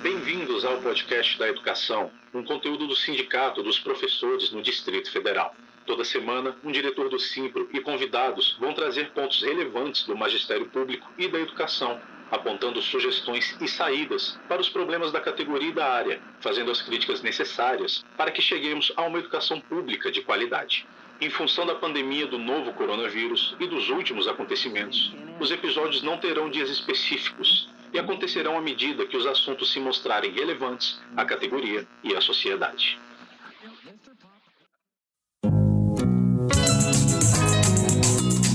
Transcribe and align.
Bem-vindos 0.00 0.64
ao 0.64 0.80
podcast 0.80 1.36
da 1.40 1.48
Educação, 1.48 2.12
um 2.32 2.44
conteúdo 2.44 2.86
do 2.86 2.94
Sindicato 2.94 3.64
dos 3.64 3.80
Professores 3.80 4.52
no 4.52 4.62
Distrito 4.62 5.10
Federal. 5.10 5.52
Toda 5.84 6.04
semana, 6.04 6.56
um 6.62 6.70
diretor 6.70 7.08
do 7.08 7.18
Simpro 7.18 7.68
e 7.72 7.80
convidados 7.80 8.56
vão 8.60 8.72
trazer 8.72 9.10
pontos 9.10 9.42
relevantes 9.42 10.04
do 10.04 10.16
magistério 10.16 10.66
público 10.66 11.10
e 11.18 11.26
da 11.26 11.40
educação, 11.40 12.00
apontando 12.30 12.80
sugestões 12.80 13.56
e 13.60 13.66
saídas 13.66 14.38
para 14.48 14.60
os 14.60 14.68
problemas 14.68 15.10
da 15.10 15.20
categoria 15.20 15.70
e 15.70 15.74
da 15.74 15.92
área, 15.92 16.20
fazendo 16.40 16.70
as 16.70 16.80
críticas 16.80 17.20
necessárias 17.20 18.04
para 18.16 18.30
que 18.30 18.40
cheguemos 18.40 18.92
a 18.96 19.02
uma 19.02 19.18
educação 19.18 19.60
pública 19.60 20.12
de 20.12 20.22
qualidade. 20.22 20.86
Em 21.20 21.28
função 21.28 21.66
da 21.66 21.74
pandemia 21.74 22.28
do 22.28 22.38
novo 22.38 22.72
coronavírus 22.74 23.56
e 23.58 23.66
dos 23.66 23.90
últimos 23.90 24.28
acontecimentos, 24.28 25.12
os 25.40 25.50
episódios 25.50 26.04
não 26.04 26.18
terão 26.18 26.48
dias 26.48 26.70
específicos 26.70 27.68
e 27.92 27.98
acontecerão 27.98 28.56
à 28.56 28.60
medida 28.60 29.06
que 29.06 29.16
os 29.16 29.26
assuntos 29.26 29.72
se 29.72 29.80
mostrarem 29.80 30.32
relevantes 30.32 30.98
à 31.16 31.24
categoria 31.24 31.86
e 32.02 32.14
à 32.14 32.20
sociedade. 32.20 32.98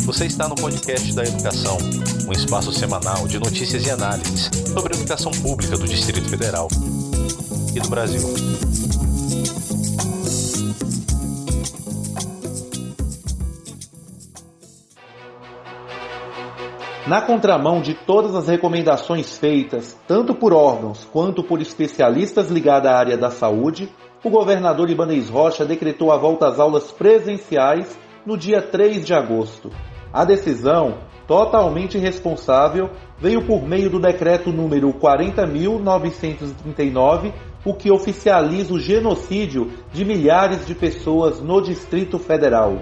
Você 0.06 0.26
está 0.26 0.48
no 0.48 0.56
podcast 0.56 1.16
da 1.16 1.24
Educação, 1.24 1.78
um 2.28 2.32
espaço 2.32 2.72
semanal 2.72 3.28
de 3.28 3.40
notícias 3.40 3.86
e 3.86 3.90
análises 3.90 4.50
sobre 4.72 4.94
a 4.94 4.98
educação 4.98 5.32
pública 5.32 5.78
do 5.78 5.88
Distrito 5.88 6.30
Federal 6.30 6.68
e 7.76 7.80
do 7.80 7.90
Brasil. 7.90 8.22
Na 17.06 17.22
contramão 17.22 17.82
de 17.82 17.94
todas 17.94 18.34
as 18.34 18.48
recomendações 18.48 19.38
feitas, 19.38 20.00
tanto 20.08 20.34
por 20.34 20.54
órgãos 20.54 21.06
quanto 21.12 21.44
por 21.44 21.62
especialistas 21.62 22.50
ligados 22.50 22.90
à 22.90 22.96
área 22.96 23.18
da 23.18 23.30
saúde, 23.30 23.90
o 24.24 24.30
governador 24.30 24.90
Ibanez 24.90 25.28
Rocha 25.28 25.66
decretou 25.66 26.14
a 26.14 26.18
volta 26.18 26.48
às 26.48 26.62
aulas 26.62 26.94
presenciais 26.94 28.00
no 28.26 28.38
dia 28.38 28.62
3 28.62 29.06
de 29.06 29.14
agosto. 29.14 29.70
A 30.14 30.24
decisão, 30.24 31.00
totalmente 31.28 31.98
irresponsável, 31.98 32.90
veio 33.20 33.46
por 33.46 33.68
meio 33.68 33.90
do 33.90 34.00
decreto 34.00 34.54
número 34.54 34.94
40.939, 34.94 37.34
o 37.66 37.74
que 37.74 37.92
oficializa 37.92 38.74
o 38.74 38.80
genocídio 38.80 39.74
de 39.92 40.06
milhares 40.06 40.66
de 40.66 40.74
pessoas 40.74 41.42
no 41.42 41.62
Distrito 41.62 42.18
Federal. 42.18 42.78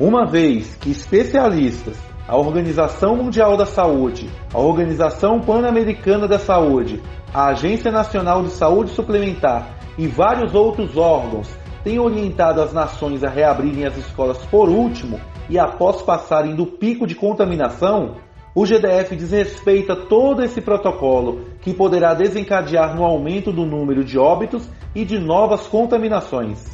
Uma 0.00 0.24
vez 0.24 0.74
que 0.76 0.90
especialistas 0.90 2.15
a 2.28 2.36
Organização 2.36 3.14
Mundial 3.16 3.56
da 3.56 3.64
Saúde, 3.64 4.28
a 4.52 4.58
Organização 4.58 5.40
Pan-Americana 5.40 6.26
da 6.26 6.38
Saúde, 6.38 7.00
a 7.32 7.46
Agência 7.46 7.92
Nacional 7.92 8.42
de 8.42 8.50
Saúde 8.50 8.90
Suplementar 8.90 9.78
e 9.96 10.08
vários 10.08 10.54
outros 10.54 10.96
órgãos 10.96 11.48
têm 11.84 12.00
orientado 12.00 12.60
as 12.60 12.72
nações 12.72 13.22
a 13.22 13.28
reabrirem 13.28 13.86
as 13.86 13.96
escolas 13.96 14.38
por 14.46 14.68
último 14.68 15.20
e 15.48 15.56
após 15.56 16.02
passarem 16.02 16.56
do 16.56 16.66
pico 16.66 17.06
de 17.06 17.14
contaminação, 17.14 18.16
o 18.52 18.66
GDF 18.66 19.14
desrespeita 19.14 19.94
todo 19.94 20.42
esse 20.42 20.60
protocolo 20.60 21.42
que 21.60 21.72
poderá 21.72 22.12
desencadear 22.12 22.96
no 22.96 23.04
aumento 23.04 23.52
do 23.52 23.64
número 23.64 24.02
de 24.02 24.18
óbitos 24.18 24.68
e 24.94 25.04
de 25.04 25.18
novas 25.18 25.68
contaminações. 25.68 26.64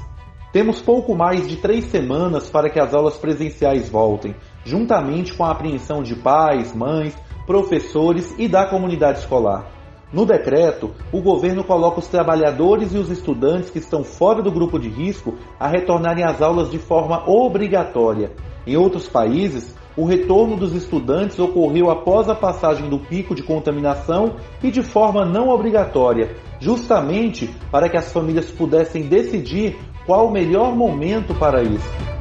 Temos 0.53 0.81
pouco 0.81 1.15
mais 1.15 1.49
de 1.49 1.57
três 1.57 1.87
semanas 1.87 2.49
para 2.49 2.71
que 2.71 2.79
as 2.79 2.95
aulas 2.95 3.17
presenciais 3.17 3.89
voltem, 3.89 4.35
juntamente 4.65 5.35
com 5.35 5.45
a 5.45 5.51
apreensão 5.51 6.03
de 6.03 6.15
pais, 6.15 6.75
mães, 6.75 7.17
professores 7.47 8.35
e 8.39 8.49
da 8.49 8.67
comunidade 8.67 9.21
escolar. 9.21 9.67
No 10.13 10.27
decreto, 10.27 10.91
o 11.11 11.23
governo 11.23 11.65
coloca 11.65 11.99
os 11.99 12.07
trabalhadores 12.07 12.93
e 12.93 12.99
os 12.99 13.09
estudantes 13.09 13.71
que 13.71 13.79
estão 13.79 14.05
fora 14.05 14.43
do 14.43 14.53
grupo 14.53 14.79
de 14.79 14.89
risco 14.89 15.35
a 15.59 15.67
retornarem 15.67 16.23
às 16.23 16.43
aulas 16.43 16.71
de 16.71 16.79
forma 16.79 17.29
obrigatória. 17.29 18.33
Em 18.67 18.77
outros 18.77 19.09
países, 19.09 19.75
o 19.97 20.05
retorno 20.05 20.57
dos 20.57 20.75
estudantes 20.75 21.39
ocorreu 21.39 21.91
após 21.91 22.29
a 22.29 22.35
passagem 22.35 22.89
do 22.91 22.99
pico 22.99 23.35
de 23.35 23.43
contaminação 23.43 24.37
e 24.63 24.71
de 24.71 24.83
forma 24.83 25.25
não 25.25 25.49
obrigatória, 25.49 26.37
justamente 26.61 27.49
para 27.71 27.89
que 27.89 27.97
as 27.97 28.13
famílias 28.13 28.51
pudessem 28.51 29.09
decidir 29.09 29.79
qual 30.07 30.29
o 30.29 30.33
melhor 30.33 30.77
momento 30.77 31.35
para 31.35 31.63
isso. 31.63 32.12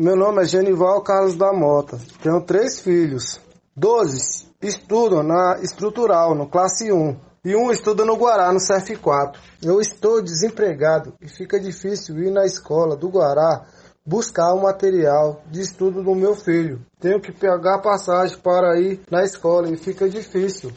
Meu 0.00 0.14
nome 0.14 0.42
é 0.42 0.44
Genival 0.44 1.02
Carlos 1.02 1.34
da 1.34 1.52
Mota. 1.52 1.98
Tenho 2.22 2.40
três 2.42 2.78
filhos. 2.78 3.40
Doze 3.74 4.46
estudam 4.62 5.24
na 5.24 5.58
estrutural, 5.60 6.36
no 6.36 6.48
classe 6.48 6.92
1. 6.92 7.16
E 7.44 7.56
um 7.56 7.72
estuda 7.72 8.04
no 8.04 8.14
Guará, 8.14 8.52
no 8.52 8.60
CF4. 8.60 9.34
Eu 9.60 9.80
estou 9.80 10.22
desempregado 10.22 11.14
e 11.20 11.28
fica 11.28 11.58
difícil 11.58 12.16
ir 12.22 12.30
na 12.30 12.46
escola 12.46 12.94
do 12.94 13.08
Guará 13.08 13.66
buscar 14.06 14.54
o 14.54 14.62
material 14.62 15.42
de 15.50 15.62
estudo 15.62 16.00
do 16.00 16.14
meu 16.14 16.36
filho. 16.36 16.80
Tenho 17.00 17.20
que 17.20 17.32
pegar 17.32 17.80
passagem 17.80 18.38
para 18.38 18.78
ir 18.78 19.00
na 19.10 19.24
escola 19.24 19.68
e 19.68 19.76
fica 19.76 20.08
difícil. 20.08 20.70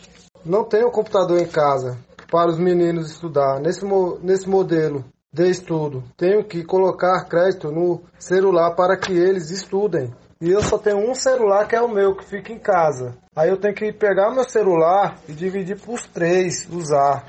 Não 0.43 0.63
tenho 0.63 0.89
computador 0.89 1.39
em 1.39 1.47
casa 1.47 1.95
para 2.31 2.49
os 2.49 2.57
meninos 2.57 3.11
estudar 3.11 3.59
nesse, 3.59 3.85
nesse 4.23 4.49
modelo 4.49 5.05
de 5.33 5.49
estudo. 5.49 6.03
Tenho 6.17 6.43
que 6.43 6.63
colocar 6.63 7.23
crédito 7.25 7.71
no 7.71 8.01
celular 8.19 8.75
para 8.75 8.97
que 8.97 9.13
eles 9.13 9.49
estudem. 9.49 10.13
E 10.41 10.49
eu 10.49 10.61
só 10.61 10.77
tenho 10.77 10.97
um 10.97 11.15
celular 11.15 11.67
que 11.67 11.75
é 11.75 11.81
o 11.81 11.87
meu, 11.87 12.15
que 12.15 12.25
fica 12.25 12.51
em 12.51 12.59
casa. 12.59 13.15
Aí 13.35 13.49
eu 13.49 13.57
tenho 13.57 13.73
que 13.73 13.93
pegar 13.93 14.31
meu 14.31 14.43
celular 14.43 15.17
e 15.29 15.31
dividir 15.31 15.79
por 15.79 16.01
três, 16.07 16.67
usar. 16.69 17.27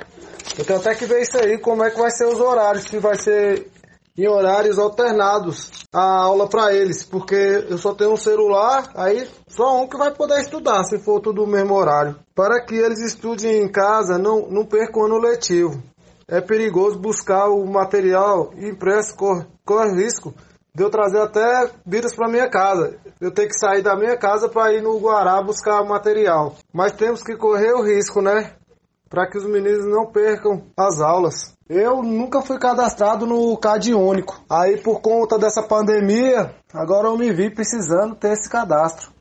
Eu 0.59 0.65
tenho 0.65 0.81
até 0.81 0.95
que 0.95 1.07
ver 1.07 1.23
isso 1.23 1.39
aí, 1.39 1.59
como 1.59 1.85
é 1.85 1.91
que 1.91 1.99
vai 1.99 2.11
ser 2.11 2.27
os 2.27 2.41
horários, 2.41 2.85
se 2.85 2.99
vai 2.99 3.17
ser 3.17 3.71
em 4.17 4.29
horários 4.29 4.79
alternados 4.79 5.71
a 5.93 6.23
aula 6.23 6.49
para 6.49 6.75
eles, 6.75 7.05
porque 7.05 7.35
eu 7.69 7.79
só 7.79 7.95
tenho 7.95 8.13
um 8.13 8.17
celular, 8.17 8.91
aí 8.95 9.29
só 9.47 9.81
um 9.81 9.87
que 9.87 9.97
vai 9.97 10.11
poder 10.11 10.41
estudar, 10.41 10.83
se 10.85 10.99
for 10.99 11.21
tudo 11.21 11.43
no 11.43 11.53
mesmo 11.53 11.75
horário. 11.75 12.17
Para 12.35 12.65
que 12.65 12.75
eles 12.75 12.99
estudem 13.01 13.63
em 13.63 13.71
casa, 13.71 14.19
não, 14.19 14.49
não 14.51 14.67
percam 14.67 15.03
o 15.03 15.07
ano 15.07 15.19
letivo 15.19 15.83
é 16.29 16.41
perigoso 16.41 16.99
buscar 16.99 17.49
o 17.49 17.67
material 17.67 18.53
impresso, 18.57 19.17
corre, 19.17 19.47
corre 19.65 20.03
risco 20.03 20.35
de 20.75 20.83
eu 20.83 20.91
trazer 20.91 21.21
até 21.21 21.71
vírus 21.85 22.15
para 22.15 22.31
minha 22.31 22.49
casa. 22.49 22.99
Eu 23.21 23.31
tenho 23.31 23.49
que 23.49 23.59
sair 23.59 23.83
da 23.83 23.95
minha 23.95 24.17
casa 24.17 24.49
para 24.49 24.73
ir 24.73 24.83
no 24.83 24.99
Guará 24.99 25.43
buscar 25.43 25.85
material. 25.85 26.57
Mas 26.73 26.93
temos 26.93 27.23
que 27.23 27.37
correr 27.37 27.73
o 27.73 27.83
risco, 27.83 28.23
né? 28.23 28.57
Para 29.09 29.29
que 29.29 29.37
os 29.37 29.45
meninos 29.45 29.87
não 29.87 30.11
percam 30.11 30.65
as 30.77 31.01
aulas. 31.01 31.55
Eu 31.69 32.03
nunca 32.03 32.41
fui 32.41 32.59
cadastrado 32.59 33.27
no 33.27 33.57
CAD 33.59 33.95
único. 33.95 34.43
Aí 34.51 34.79
por 34.79 35.01
conta 35.01 35.39
dessa 35.39 35.63
pandemia, 35.63 36.55
agora 36.73 37.09
eu 37.09 37.19
me 37.19 37.31
vi 37.33 37.51
precisando 37.51 38.15
ter 38.15 38.33
esse 38.33 38.49
cadastro. 38.49 39.13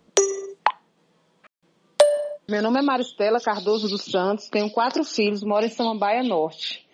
Meu 2.49 2.61
nome 2.61 2.79
é 2.79 2.81
Maristela 2.81 3.39
Cardoso 3.39 3.87
dos 3.87 4.03
Santos, 4.03 4.49
tenho 4.49 4.69
quatro 4.69 5.05
filhos, 5.05 5.41
moro 5.41 5.65
em 5.65 5.69
Samambaia 5.69 6.21
Norte. 6.21 6.85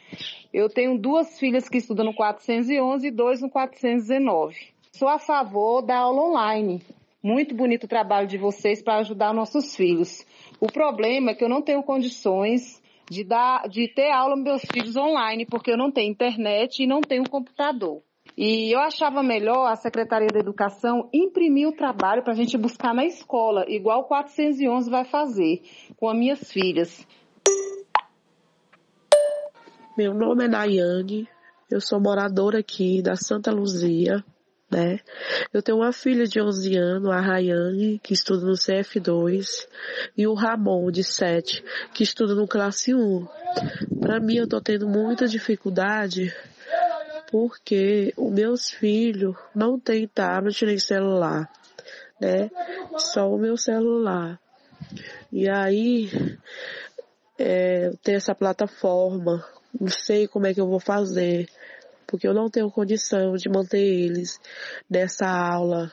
Eu 0.54 0.70
tenho 0.70 0.98
duas 0.98 1.38
filhas 1.40 1.68
que 1.68 1.78
estudam 1.78 2.06
no 2.06 2.14
411 2.14 3.08
e 3.08 3.12
dois 3.12 3.42
no 3.42 3.50
419. 3.50 4.56
Sou 4.92 5.08
a 5.08 5.20
favor 5.20 5.82
da 5.82 5.98
aula 5.98 6.22
online. 6.22 6.82
Muito 7.22 7.54
bonito 7.54 7.84
o 7.84 7.88
trabalho 7.88 8.28
de 8.28 8.38
vocês 8.38 8.82
para 8.82 9.00
ajudar 9.00 9.34
nossos 9.34 9.76
filhos. 9.76 10.26
O 10.60 10.68
problema 10.68 11.32
é 11.32 11.36
que 11.36 11.44
eu 11.44 11.50
não 11.50 11.62
tenho 11.62 11.84
condições 11.84 12.82
de, 13.10 13.24
dar, 13.24 13.68
de 13.68 13.88
ter 13.88 14.12
aula 14.12 14.36
com 14.36 14.44
meus 14.44 14.62
filhos 14.72 14.96
online, 14.96 15.46
porque 15.46 15.72
eu 15.72 15.78
não 15.78 15.92
tenho 15.92 16.12
internet 16.12 16.84
e 16.84 16.88
não 16.88 17.02
tenho 17.02 17.30
computador. 17.30 18.02
E 18.38 18.72
eu 18.72 18.80
achava 18.80 19.24
melhor 19.24 19.66
a 19.66 19.76
Secretaria 19.76 20.28
da 20.28 20.40
Educação 20.40 21.10
imprimir 21.14 21.68
o 21.68 21.76
trabalho 21.76 22.24
para 22.24 22.34
a 22.34 22.36
gente 22.36 22.58
buscar 22.58 22.94
na 22.94 23.06
escola, 23.06 23.66
igual 23.68 24.02
o 24.02 24.04
411 24.06 24.90
vai 24.90 25.06
fazer 25.06 25.62
com 25.98 26.08
as 26.08 26.18
minhas 26.18 26.52
filhas. 26.52 27.08
Meu 29.98 30.14
nome 30.14 30.46
é 30.46 30.48
Nayane, 30.48 31.28
eu 31.72 31.82
sou 31.82 32.00
moradora 32.00 32.60
aqui 32.60 33.02
da 33.02 33.16
Santa 33.16 33.50
Luzia, 33.50 34.24
né? 34.70 35.00
Eu 35.52 35.60
tenho 35.64 35.80
uma 35.80 35.92
filha 35.92 36.28
de 36.28 36.40
11 36.40 36.78
anos, 36.78 37.10
a 37.10 37.20
Rayane, 37.20 37.98
que 38.04 38.14
estuda 38.14 38.46
no 38.46 38.52
CF2, 38.52 39.68
e 40.16 40.28
o 40.28 40.36
Ramon, 40.36 40.92
de 40.92 41.04
7, 41.04 41.64
que 41.96 42.04
estuda 42.04 42.36
no 42.36 42.48
classe 42.48 42.94
1. 42.94 43.28
Para 44.00 44.20
mim, 44.20 44.36
eu 44.36 44.48
tô 44.48 44.62
tendo 44.62 44.88
muita 44.88 45.28
dificuldade 45.28 46.32
porque 47.32 48.14
os 48.16 48.32
meus 48.32 48.70
filhos 48.70 49.36
não 49.56 49.80
têm 49.80 50.08
tablet 50.08 50.64
nem 50.64 50.78
celular, 50.78 51.52
né? 52.22 52.52
Só 53.00 53.28
o 53.34 53.40
meu 53.40 53.58
celular. 53.58 54.40
E 55.32 55.50
aí, 55.50 56.08
é, 57.40 57.90
tem 58.04 58.14
essa 58.14 58.36
plataforma 58.36 59.44
não 59.80 59.90
sei 59.90 60.28
como 60.28 60.48
é 60.48 60.54
que 60.54 60.62
eu 60.62 60.68
vou 60.68 60.80
fazer, 60.80 61.50
porque 62.06 62.28
eu 62.28 62.34
não 62.34 62.50
tenho 62.50 62.72
condição 62.72 63.36
de 63.36 63.50
manter 63.50 63.80
eles 63.80 64.40
nessa 64.90 65.28
aula 65.28 65.92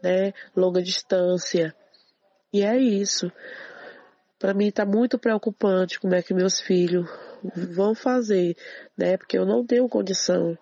né? 0.00 0.32
Longa 0.56 0.82
distância. 0.82 1.74
E 2.52 2.62
é 2.62 2.76
isso. 2.78 3.32
Para 4.38 4.54
mim 4.54 4.68
está 4.68 4.84
muito 4.84 5.18
preocupante 5.18 6.00
como 6.00 6.14
é 6.14 6.22
que 6.22 6.34
meus 6.34 6.60
filhos 6.60 7.08
vão 7.74 7.94
fazer, 7.94 8.56
né? 8.96 9.16
Porque 9.16 9.36
eu 9.36 9.44
não 9.44 9.64
tenho 9.64 9.88
condição 9.88 10.56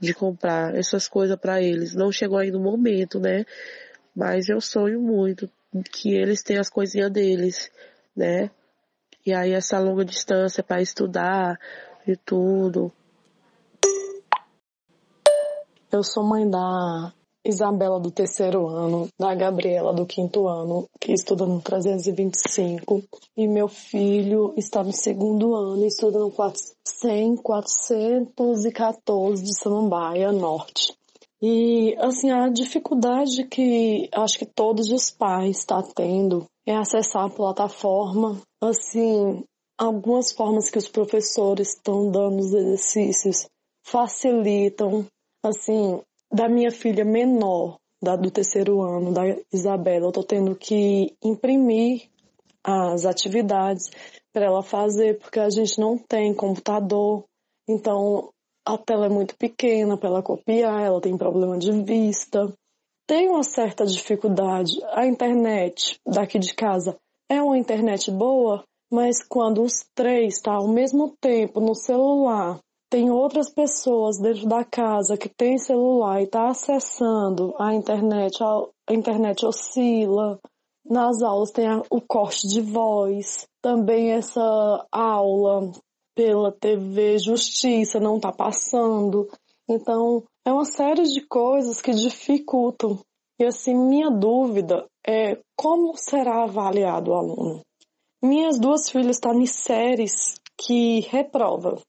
de 0.00 0.14
comprar 0.14 0.74
essas 0.74 1.08
coisas 1.08 1.38
para 1.38 1.60
eles. 1.60 1.94
Não 1.94 2.10
chegou 2.10 2.38
ainda 2.38 2.58
o 2.58 2.62
momento, 2.62 3.20
né? 3.20 3.44
Mas 4.14 4.48
eu 4.48 4.60
sonho 4.60 5.00
muito 5.00 5.50
que 5.90 6.14
eles 6.14 6.42
tenham 6.42 6.60
as 6.60 6.68
coisinhas 6.68 7.10
deles, 7.10 7.70
né? 8.14 8.50
E 9.24 9.32
aí 9.32 9.52
essa 9.52 9.78
longa 9.78 10.04
distância 10.04 10.62
para 10.62 10.82
estudar 10.82 11.58
e 12.06 12.16
tudo. 12.16 12.92
Eu 15.90 16.02
sou 16.02 16.24
mãe 16.24 16.48
da 16.48 17.12
Isabela 17.44 17.98
do 17.98 18.10
terceiro 18.10 18.68
ano, 18.68 19.08
da 19.18 19.34
Gabriela 19.34 19.92
do 19.92 20.06
quinto 20.06 20.46
ano, 20.46 20.86
que 21.00 21.12
estuda 21.12 21.44
no 21.44 21.60
325, 21.60 23.02
e 23.36 23.48
meu 23.48 23.68
filho 23.68 24.54
está 24.56 24.82
no 24.82 24.92
segundo 24.92 25.54
ano 25.54 25.84
estuda 25.84 26.20
no 26.20 26.32
100, 26.84 27.36
414 27.36 29.42
de 29.42 29.58
Samambaia 29.58 30.30
Norte. 30.30 30.96
E, 31.42 31.96
assim, 31.98 32.30
a 32.30 32.48
dificuldade 32.48 33.44
que 33.48 34.08
acho 34.14 34.38
que 34.38 34.46
todos 34.46 34.92
os 34.92 35.10
pais 35.10 35.58
estão 35.58 35.82
tá 35.82 35.88
tendo 35.96 36.46
é 36.64 36.76
acessar 36.76 37.24
a 37.24 37.30
plataforma. 37.30 38.40
Assim, 38.60 39.42
algumas 39.78 40.32
formas 40.32 40.70
que 40.70 40.78
os 40.78 40.88
professores 40.88 41.70
estão 41.70 42.10
dando 42.10 42.40
os 42.40 42.52
exercícios 42.52 43.48
facilitam. 43.84 45.06
Assim, 45.44 46.00
da 46.30 46.48
minha 46.48 46.70
filha 46.70 47.04
menor, 47.04 47.78
da, 48.02 48.16
do 48.16 48.30
terceiro 48.30 48.80
ano, 48.80 49.12
da 49.12 49.22
Isabela, 49.52 50.06
eu 50.06 50.08
estou 50.08 50.24
tendo 50.24 50.54
que 50.54 51.14
imprimir 51.22 52.08
as 52.64 53.04
atividades 53.04 53.90
para 54.32 54.46
ela 54.46 54.62
fazer, 54.62 55.18
porque 55.18 55.40
a 55.40 55.50
gente 55.50 55.78
não 55.80 55.98
tem 55.98 56.32
computador. 56.32 57.24
Então, 57.68 58.30
a 58.64 58.78
tela 58.78 59.06
é 59.06 59.08
muito 59.08 59.36
pequena 59.36 59.96
para 59.96 60.08
ela 60.08 60.22
copiar, 60.22 60.80
ela 60.80 61.00
tem 61.00 61.16
problema 61.16 61.58
de 61.58 61.72
vista. 61.82 62.52
Tem 63.06 63.28
uma 63.28 63.42
certa 63.42 63.84
dificuldade. 63.84 64.80
A 64.92 65.06
internet 65.06 65.98
daqui 66.06 66.38
de 66.38 66.54
casa 66.54 66.96
é 67.28 67.42
uma 67.42 67.58
internet 67.58 68.10
boa, 68.10 68.64
mas 68.92 69.22
quando 69.26 69.62
os 69.62 69.86
três 69.94 70.34
estão 70.34 70.52
tá, 70.52 70.58
ao 70.58 70.68
mesmo 70.68 71.16
tempo 71.18 71.60
no 71.60 71.74
celular, 71.74 72.58
tem 72.90 73.10
outras 73.10 73.50
pessoas 73.50 74.18
dentro 74.18 74.46
da 74.46 74.62
casa 74.62 75.16
que 75.16 75.30
tem 75.30 75.56
celular 75.56 76.20
e 76.20 76.24
está 76.24 76.50
acessando 76.50 77.54
a 77.58 77.72
internet, 77.72 78.36
a 78.44 78.92
internet 78.92 79.46
oscila. 79.46 80.38
Nas 80.84 81.22
aulas 81.22 81.50
tem 81.52 81.66
o 81.90 82.02
corte 82.02 82.46
de 82.46 82.60
voz. 82.60 83.46
Também 83.62 84.12
essa 84.12 84.86
aula 84.92 85.72
pela 86.14 86.52
TV 86.52 87.18
Justiça 87.18 87.98
não 87.98 88.16
está 88.16 88.30
passando. 88.30 89.26
Então, 89.66 90.22
é 90.44 90.52
uma 90.52 90.66
série 90.66 91.04
de 91.04 91.22
coisas 91.22 91.80
que 91.80 91.92
dificultam. 91.92 92.98
E 93.40 93.44
assim, 93.46 93.74
minha 93.74 94.10
dúvida 94.10 94.84
é 95.06 95.38
como 95.56 95.96
será 95.96 96.42
avaliado 96.42 97.12
o 97.12 97.14
aluno. 97.14 97.62
Minhas 98.22 98.58
duas 98.58 98.88
filhas 98.88 99.16
estão 99.16 99.34
em 99.34 99.46
séries 99.46 100.36
que 100.56 101.00
reprova, 101.00 101.80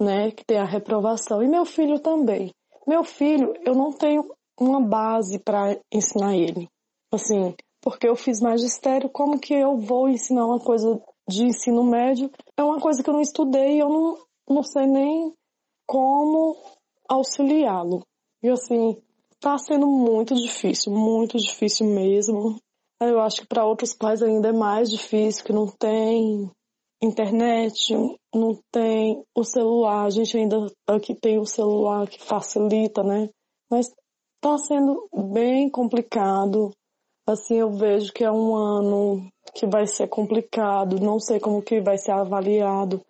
né? 0.00 0.30
Que 0.32 0.44
tem 0.44 0.58
a 0.58 0.64
reprovação. 0.64 1.42
E 1.42 1.48
meu 1.48 1.64
filho 1.64 2.00
também. 2.00 2.50
Meu 2.86 3.04
filho, 3.04 3.54
eu 3.64 3.74
não 3.74 3.92
tenho 3.92 4.28
uma 4.58 4.80
base 4.80 5.38
para 5.38 5.78
ensinar 5.92 6.36
ele. 6.36 6.68
Assim, 7.12 7.54
porque 7.80 8.08
eu 8.08 8.16
fiz 8.16 8.40
magistério, 8.40 9.08
como 9.08 9.38
que 9.38 9.54
eu 9.54 9.76
vou 9.76 10.08
ensinar 10.08 10.44
uma 10.44 10.58
coisa 10.58 11.00
de 11.28 11.44
ensino 11.44 11.84
médio 11.84 12.30
é 12.56 12.62
uma 12.62 12.80
coisa 12.80 13.02
que 13.02 13.10
eu 13.10 13.14
não 13.14 13.20
estudei 13.20 13.76
e 13.76 13.78
eu 13.78 13.88
não, 13.88 14.18
não 14.48 14.62
sei 14.62 14.86
nem 14.86 15.32
como 15.86 16.56
auxiliá-lo. 17.08 18.02
E 18.42 18.48
assim, 18.48 18.96
tá 19.38 19.58
sendo 19.58 19.86
muito 19.86 20.34
difícil, 20.34 20.92
muito 20.92 21.36
difícil 21.36 21.86
mesmo. 21.86 22.56
Eu 23.00 23.20
acho 23.20 23.42
que 23.42 23.46
para 23.46 23.64
outros 23.64 23.94
pais 23.94 24.22
ainda 24.22 24.48
é 24.48 24.52
mais 24.52 24.90
difícil, 24.90 25.44
que 25.44 25.52
não 25.52 25.68
tem 25.68 26.50
internet, 27.00 27.94
não 28.34 28.58
tem 28.72 29.22
o 29.36 29.44
celular. 29.44 30.04
A 30.04 30.10
gente 30.10 30.36
ainda 30.36 30.66
aqui 30.86 31.14
tem 31.14 31.38
o 31.38 31.46
celular 31.46 32.08
que 32.08 32.20
facilita, 32.20 33.04
né? 33.04 33.30
Mas 33.70 33.86
tá 34.40 34.58
sendo 34.58 35.08
bem 35.32 35.70
complicado. 35.70 36.72
Assim, 37.24 37.56
eu 37.56 37.70
vejo 37.70 38.12
que 38.12 38.24
é 38.24 38.32
um 38.32 38.56
ano 38.56 39.30
que 39.54 39.66
vai 39.66 39.86
ser 39.86 40.08
complicado, 40.08 40.98
não 40.98 41.20
sei 41.20 41.38
como 41.38 41.62
que 41.62 41.80
vai 41.80 41.98
ser 41.98 42.12
avaliado. 42.12 43.00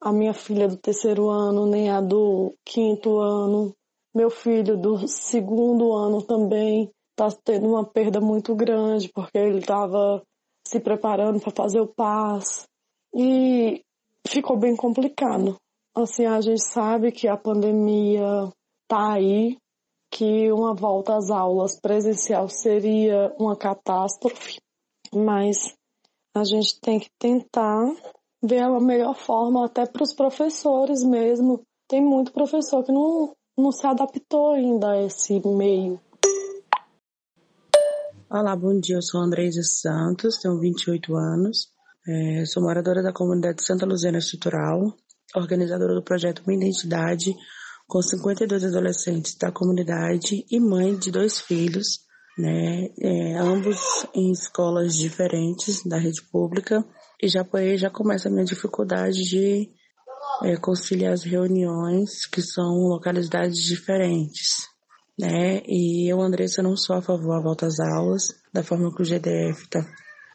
A 0.00 0.12
minha 0.12 0.34
filha 0.34 0.68
do 0.68 0.76
terceiro 0.76 1.30
ano, 1.30 1.64
nem 1.64 1.88
a 1.88 2.00
do 2.00 2.54
quinto 2.64 3.18
ano. 3.18 3.72
Meu 4.14 4.28
filho 4.28 4.76
do 4.76 5.06
segundo 5.08 5.94
ano 5.94 6.20
também 6.20 6.90
está 7.12 7.28
tendo 7.44 7.68
uma 7.68 7.84
perda 7.84 8.20
muito 8.20 8.54
grande, 8.54 9.10
porque 9.12 9.38
ele 9.38 9.58
estava 9.58 10.22
se 10.66 10.80
preparando 10.80 11.40
para 11.40 11.52
fazer 11.52 11.80
o 11.80 11.86
PAS. 11.86 12.66
E 13.14 13.82
ficou 14.26 14.56
bem 14.56 14.74
complicado. 14.74 15.56
Assim, 15.94 16.24
a 16.24 16.40
gente 16.40 16.62
sabe 16.64 17.12
que 17.12 17.28
a 17.28 17.36
pandemia 17.36 18.50
tá 18.88 19.12
aí, 19.12 19.58
que 20.10 20.50
uma 20.50 20.74
volta 20.74 21.16
às 21.16 21.30
aulas 21.30 21.78
presencial 21.78 22.48
seria 22.48 23.34
uma 23.38 23.56
catástrofe, 23.56 24.58
mas 25.14 25.74
a 26.34 26.44
gente 26.44 26.80
tem 26.80 26.98
que 26.98 27.10
tentar 27.18 27.94
ver 28.42 28.60
a 28.60 28.80
melhor 28.80 29.14
forma 29.14 29.66
até 29.66 29.86
para 29.86 30.02
os 30.02 30.14
professores 30.14 31.04
mesmo. 31.04 31.60
Tem 31.86 32.00
muito 32.02 32.32
professor 32.32 32.82
que 32.82 32.92
não, 32.92 33.34
não 33.56 33.70
se 33.70 33.86
adaptou 33.86 34.52
ainda 34.52 34.92
a 34.92 35.02
esse 35.02 35.40
meio. 35.46 36.00
Olá, 38.34 38.56
bom 38.56 38.80
dia. 38.80 38.96
Eu 38.96 39.02
sou 39.02 39.20
Andreisa 39.20 39.60
Santos, 39.62 40.38
tenho 40.38 40.58
28 40.58 41.14
anos. 41.14 41.68
É, 42.08 42.46
sou 42.46 42.62
moradora 42.62 43.02
da 43.02 43.12
comunidade 43.12 43.62
Santa 43.62 43.84
Luzena 43.84 44.16
Estrutural, 44.16 44.96
organizadora 45.36 45.94
do 45.94 46.02
projeto 46.02 46.42
Minha 46.46 46.66
Identidade, 46.66 47.36
com 47.86 48.00
52 48.00 48.64
adolescentes 48.64 49.34
da 49.34 49.52
comunidade 49.52 50.46
e 50.50 50.58
mãe 50.58 50.96
de 50.96 51.10
dois 51.10 51.40
filhos 51.40 52.00
né? 52.38 52.88
É, 52.98 53.36
ambos 53.36 54.06
em 54.14 54.32
escolas 54.32 54.96
diferentes 54.96 55.84
da 55.84 55.98
rede 55.98 56.22
pública. 56.30 56.82
E 57.22 57.28
já 57.28 57.46
já 57.76 57.90
começa 57.90 58.30
a 58.30 58.32
minha 58.32 58.46
dificuldade 58.46 59.22
de 59.24 59.68
é, 60.42 60.56
conciliar 60.56 61.12
as 61.12 61.22
reuniões, 61.22 62.24
que 62.24 62.40
são 62.40 62.88
localidades 62.88 63.62
diferentes. 63.62 64.71
Né? 65.18 65.62
E 65.66 66.10
eu, 66.10 66.20
Andressa, 66.20 66.62
não 66.62 66.76
sou 66.76 66.96
a 66.96 67.02
favor 67.02 67.36
da 67.36 67.42
volta 67.42 67.66
às 67.66 67.78
aulas, 67.78 68.22
da 68.52 68.62
forma 68.62 68.94
que 68.94 69.02
o 69.02 69.04
GDF 69.04 69.64
está 69.64 69.86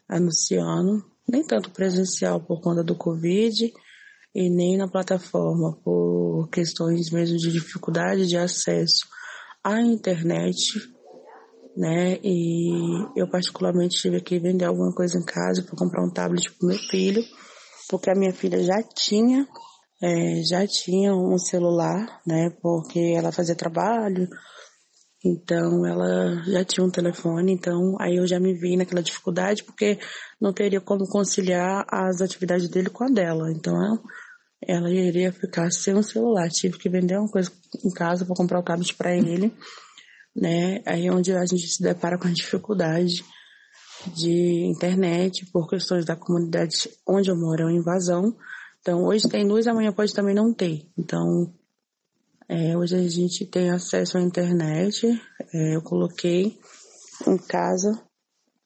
anunciando, 0.08 1.04
nem 1.28 1.44
tanto 1.46 1.70
presencial 1.70 2.40
por 2.40 2.60
conta 2.60 2.82
do 2.82 2.94
Covid, 2.94 3.72
e 4.34 4.50
nem 4.50 4.76
na 4.76 4.88
plataforma 4.88 5.76
por 5.82 6.48
questões 6.50 7.10
mesmo 7.10 7.36
de 7.36 7.50
dificuldade 7.50 8.26
de 8.26 8.36
acesso 8.36 9.06
à 9.64 9.80
internet 9.80 10.78
né? 11.78 12.18
E 12.24 12.70
eu 13.14 13.30
particularmente 13.30 13.96
tive 13.96 14.20
que 14.20 14.40
vender 14.40 14.64
alguma 14.64 14.92
coisa 14.92 15.16
em 15.16 15.24
casa 15.24 15.62
para 15.62 15.76
comprar 15.76 16.04
um 16.04 16.10
tablet 16.10 16.50
para 16.58 16.68
meu 16.68 16.76
filho, 16.76 17.22
porque 17.88 18.10
a 18.10 18.16
minha 18.16 18.32
filha 18.32 18.60
já 18.64 18.82
tinha 18.82 19.46
é, 20.02 20.42
já 20.42 20.66
tinha 20.66 21.14
um 21.14 21.38
celular, 21.38 22.20
né? 22.26 22.50
Porque 22.60 23.14
ela 23.16 23.30
fazia 23.30 23.54
trabalho, 23.54 24.28
então 25.24 25.84
ela 25.84 26.42
já 26.44 26.64
tinha 26.64 26.86
um 26.86 26.90
telefone, 26.90 27.52
então 27.52 27.96
aí 28.00 28.16
eu 28.16 28.26
já 28.26 28.38
me 28.38 28.54
vi 28.54 28.76
naquela 28.76 29.02
dificuldade 29.02 29.64
porque 29.64 29.98
não 30.40 30.52
teria 30.52 30.80
como 30.80 31.08
conciliar 31.08 31.84
as 31.88 32.20
atividades 32.20 32.68
dele 32.68 32.90
com 32.90 33.04
a 33.04 33.08
dela. 33.08 33.50
Então 33.50 33.74
ela 34.66 34.90
iria 34.90 35.32
ficar 35.32 35.70
sem 35.70 35.94
um 35.94 36.02
celular. 36.02 36.48
Tive 36.48 36.78
que 36.78 36.88
vender 36.88 37.18
uma 37.18 37.30
coisa 37.30 37.50
em 37.84 37.90
casa 37.90 38.24
para 38.24 38.34
comprar 38.34 38.60
o 38.60 38.62
tablet 38.62 38.94
para 38.94 39.14
ele 39.16 39.52
né? 40.40 40.80
Aí 40.86 41.06
é 41.06 41.12
onde 41.12 41.32
a 41.32 41.44
gente 41.44 41.66
se 41.68 41.82
depara 41.82 42.16
com 42.16 42.28
a 42.28 42.32
dificuldade 42.32 43.24
de 44.14 44.64
internet 44.66 45.44
por 45.52 45.68
questões 45.68 46.04
da 46.04 46.14
comunidade 46.14 46.88
onde 47.06 47.30
eu 47.30 47.36
moro 47.36 47.62
é 47.62 47.64
uma 47.66 47.72
invasão. 47.72 48.36
Então 48.80 49.04
hoje 49.04 49.28
tem 49.28 49.46
luz, 49.46 49.66
amanhã 49.66 49.92
pode 49.92 50.14
também 50.14 50.34
não 50.34 50.54
ter. 50.54 50.86
Então 50.96 51.52
é, 52.48 52.76
hoje 52.76 52.96
a 52.96 53.08
gente 53.08 53.44
tem 53.44 53.70
acesso 53.70 54.16
à 54.16 54.20
internet. 54.22 55.06
É, 55.52 55.76
eu 55.76 55.82
coloquei 55.82 56.58
em 57.26 57.36
casa 57.36 58.00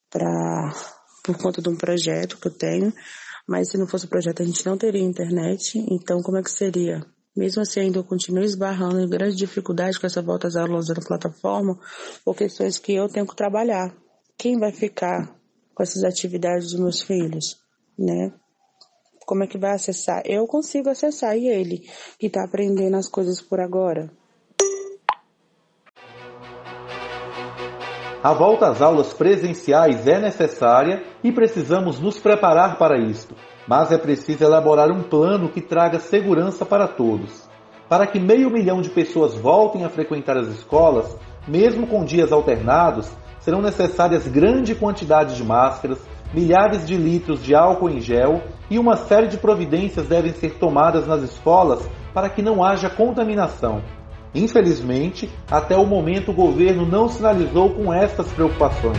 para 0.08 0.72
por 1.24 1.36
conta 1.38 1.62
de 1.62 1.68
um 1.68 1.76
projeto 1.76 2.36
que 2.36 2.48
eu 2.48 2.52
tenho, 2.52 2.92
mas 3.46 3.70
se 3.70 3.78
não 3.78 3.86
fosse 3.86 4.06
o 4.06 4.08
projeto 4.08 4.42
a 4.42 4.46
gente 4.46 4.64
não 4.64 4.78
teria 4.78 5.02
internet. 5.02 5.84
Então 5.90 6.22
como 6.22 6.38
é 6.38 6.42
que 6.42 6.50
seria? 6.50 7.04
Mesmo 7.34 7.62
assim, 7.62 7.80
ainda 7.80 7.98
eu 7.98 8.04
continuo 8.04 8.44
esbarrando 8.44 9.00
em 9.00 9.08
grande 9.08 9.36
dificuldade 9.36 9.98
com 9.98 10.06
essa 10.06 10.20
volta 10.20 10.48
às 10.48 10.54
aulas 10.54 10.88
na 10.88 10.94
plataforma, 10.96 11.78
por 12.24 12.36
questões 12.36 12.78
que 12.78 12.94
eu 12.94 13.08
tenho 13.08 13.26
que 13.26 13.34
trabalhar. 13.34 13.94
Quem 14.36 14.58
vai 14.58 14.70
ficar 14.70 15.34
com 15.74 15.82
essas 15.82 16.04
atividades 16.04 16.72
dos 16.72 16.80
meus 16.80 17.00
filhos, 17.00 17.56
né? 17.98 18.32
Como 19.26 19.44
é 19.44 19.46
que 19.46 19.58
vai 19.58 19.72
acessar? 19.72 20.22
Eu 20.24 20.46
consigo 20.46 20.88
acessar 20.88 21.36
e 21.36 21.48
ele, 21.48 21.88
que 22.18 22.26
está 22.26 22.44
aprendendo 22.44 22.96
as 22.96 23.08
coisas 23.08 23.40
por 23.40 23.60
agora. 23.60 24.10
A 28.22 28.32
volta 28.32 28.68
às 28.68 28.80
aulas 28.80 29.12
presenciais 29.12 30.06
é 30.06 30.20
necessária 30.20 31.02
e 31.24 31.32
precisamos 31.32 31.98
nos 31.98 32.20
preparar 32.20 32.78
para 32.78 32.96
isto, 32.96 33.34
mas 33.66 33.90
é 33.90 33.98
preciso 33.98 34.44
elaborar 34.44 34.92
um 34.92 35.02
plano 35.02 35.48
que 35.48 35.60
traga 35.60 35.98
segurança 35.98 36.64
para 36.64 36.86
todos. 36.86 37.48
Para 37.88 38.06
que 38.06 38.20
meio 38.20 38.48
milhão 38.48 38.80
de 38.80 38.90
pessoas 38.90 39.34
voltem 39.34 39.84
a 39.84 39.88
frequentar 39.88 40.36
as 40.36 40.46
escolas, 40.46 41.16
mesmo 41.48 41.84
com 41.88 42.04
dias 42.04 42.30
alternados, 42.30 43.10
serão 43.40 43.60
necessárias 43.60 44.28
grande 44.28 44.76
quantidade 44.76 45.34
de 45.34 45.42
máscaras, 45.42 45.98
milhares 46.32 46.86
de 46.86 46.96
litros 46.96 47.42
de 47.42 47.54
álcool 47.54 47.90
em 47.90 48.00
gel 48.00 48.42
e 48.70 48.78
uma 48.78 48.96
série 48.96 49.28
de 49.28 49.36
providências 49.36 50.06
devem 50.06 50.32
ser 50.32 50.54
tomadas 50.54 51.06
nas 51.06 51.22
escolas 51.22 51.86
para 52.14 52.28
que 52.28 52.42
não 52.42 52.64
haja 52.64 52.88
contaminação. 52.88 53.82
Infelizmente, 54.34 55.28
até 55.50 55.76
o 55.76 55.84
momento 55.84 56.30
o 56.30 56.34
governo 56.34 56.86
não 56.86 57.08
sinalizou 57.08 57.70
com 57.70 57.92
estas 57.92 58.26
preocupações. 58.32 58.98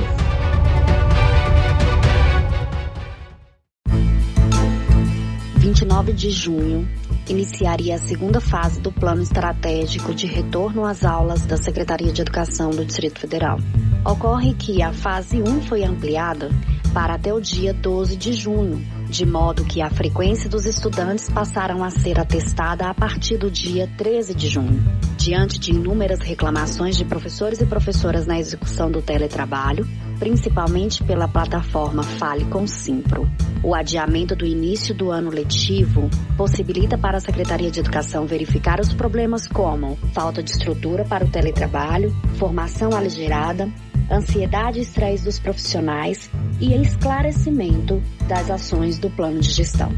...29 5.58 6.14
de 6.14 6.30
junho, 6.30 6.88
iniciaria 7.28 7.96
a 7.96 7.98
segunda 7.98 8.40
fase 8.40 8.80
do 8.80 8.92
Plano 8.92 9.22
Estratégico 9.22 10.14
de 10.14 10.28
Retorno 10.28 10.86
às 10.86 11.04
Aulas 11.04 11.46
da 11.46 11.58
Secretaria 11.58 12.12
de 12.12 12.22
Educação 12.22 12.70
do 12.70 12.86
Distrito 12.86 13.20
Federal. 13.20 13.58
Ocorre 14.06 14.54
que 14.54 14.84
a 14.84 14.94
fase 14.94 15.42
1 15.42 15.62
foi 15.64 15.84
ampliada 15.84 16.50
para 16.94 17.16
até 17.16 17.34
o 17.34 17.42
dia 17.42 17.74
12 17.74 18.16
de 18.16 18.34
junho, 18.34 18.86
de 19.10 19.26
modo 19.26 19.66
que 19.66 19.82
a 19.82 19.90
frequência 19.90 20.48
dos 20.48 20.66
estudantes 20.66 21.28
passaram 21.30 21.84
a 21.84 21.90
ser 21.90 22.20
atestada 22.20 22.88
a 22.88 22.94
partir 22.94 23.38
do 23.38 23.50
dia 23.50 23.90
13 23.98 24.36
de 24.36 24.48
junho. 24.48 24.84
Diante 25.18 25.60
de 25.60 25.72
inúmeras 25.72 26.20
reclamações 26.20 26.96
de 26.96 27.04
professores 27.04 27.60
e 27.60 27.66
professoras 27.66 28.28
na 28.28 28.40
execução 28.40 28.92
do 28.92 29.02
teletrabalho, 29.02 29.88
principalmente 30.20 31.04
pela 31.04 31.28
plataforma 31.28 32.04
Fale 32.04 32.46
com 32.46 32.68
Simpro, 32.68 33.28
o 33.64 33.74
adiamento 33.74 34.36
do 34.36 34.46
início 34.46 34.94
do 34.94 35.10
ano 35.10 35.32
letivo 35.32 36.10
possibilita 36.38 36.98
para 36.98 37.18
a 37.18 37.22
Secretaria 37.22 37.72
de 37.72 37.80
Educação 37.80 38.28
verificar 38.28 38.80
os 38.80 38.94
problemas 38.94 39.48
como 39.48 39.96
falta 40.14 40.44
de 40.44 40.52
estrutura 40.52 41.06
para 41.06 41.26
o 41.26 41.30
teletrabalho, 41.30 42.16
formação 42.38 42.96
aligerada, 42.96 43.68
ansiedade 44.12 44.80
e 44.80 44.84
estresse 44.84 45.24
dos 45.24 45.40
profissionais 45.40 46.30
e 46.64 46.82
esclarecimento 46.82 48.02
das 48.26 48.50
ações 48.50 48.98
do 48.98 49.10
plano 49.10 49.42
de 49.42 49.50
gestão. 49.50 49.92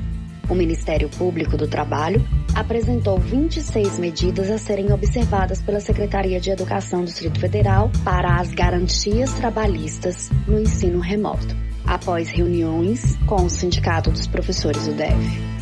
O 0.50 0.56
Ministério 0.56 1.08
Público 1.10 1.56
do 1.56 1.68
Trabalho 1.68 2.28
apresentou 2.56 3.20
26 3.20 4.00
medidas 4.00 4.50
a 4.50 4.58
serem 4.58 4.92
observadas 4.92 5.62
pela 5.62 5.80
Secretaria 5.80 6.40
de 6.40 6.50
Educação 6.50 7.02
do 7.02 7.06
Distrito 7.06 7.40
Federal 7.40 7.92
para 8.04 8.38
as 8.38 8.52
garantias 8.52 9.32
trabalhistas 9.34 10.32
no 10.48 10.60
ensino 10.60 11.00
remoto, 11.00 11.56
após 11.86 12.30
reuniões 12.30 13.16
com 13.28 13.44
o 13.44 13.50
Sindicato 13.50 14.10
dos 14.10 14.26
Professores 14.26 14.88
do 14.88 14.94
DEF. 14.94 15.56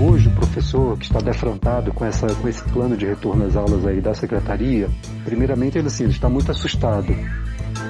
Hoje, 0.00 0.28
o 0.28 0.32
professor 0.32 0.98
que 0.98 1.04
está 1.04 1.18
defrontado 1.18 1.92
com, 1.92 2.06
essa, 2.06 2.26
com 2.26 2.48
esse 2.48 2.64
plano 2.64 2.96
de 2.96 3.04
retorno 3.04 3.44
às 3.44 3.54
aulas 3.54 3.86
aí 3.86 4.00
da 4.00 4.14
secretaria, 4.14 4.88
primeiramente 5.24 5.76
ele, 5.76 5.88
assim, 5.88 6.04
ele 6.04 6.12
está 6.12 6.28
muito 6.28 6.50
assustado. 6.50 7.14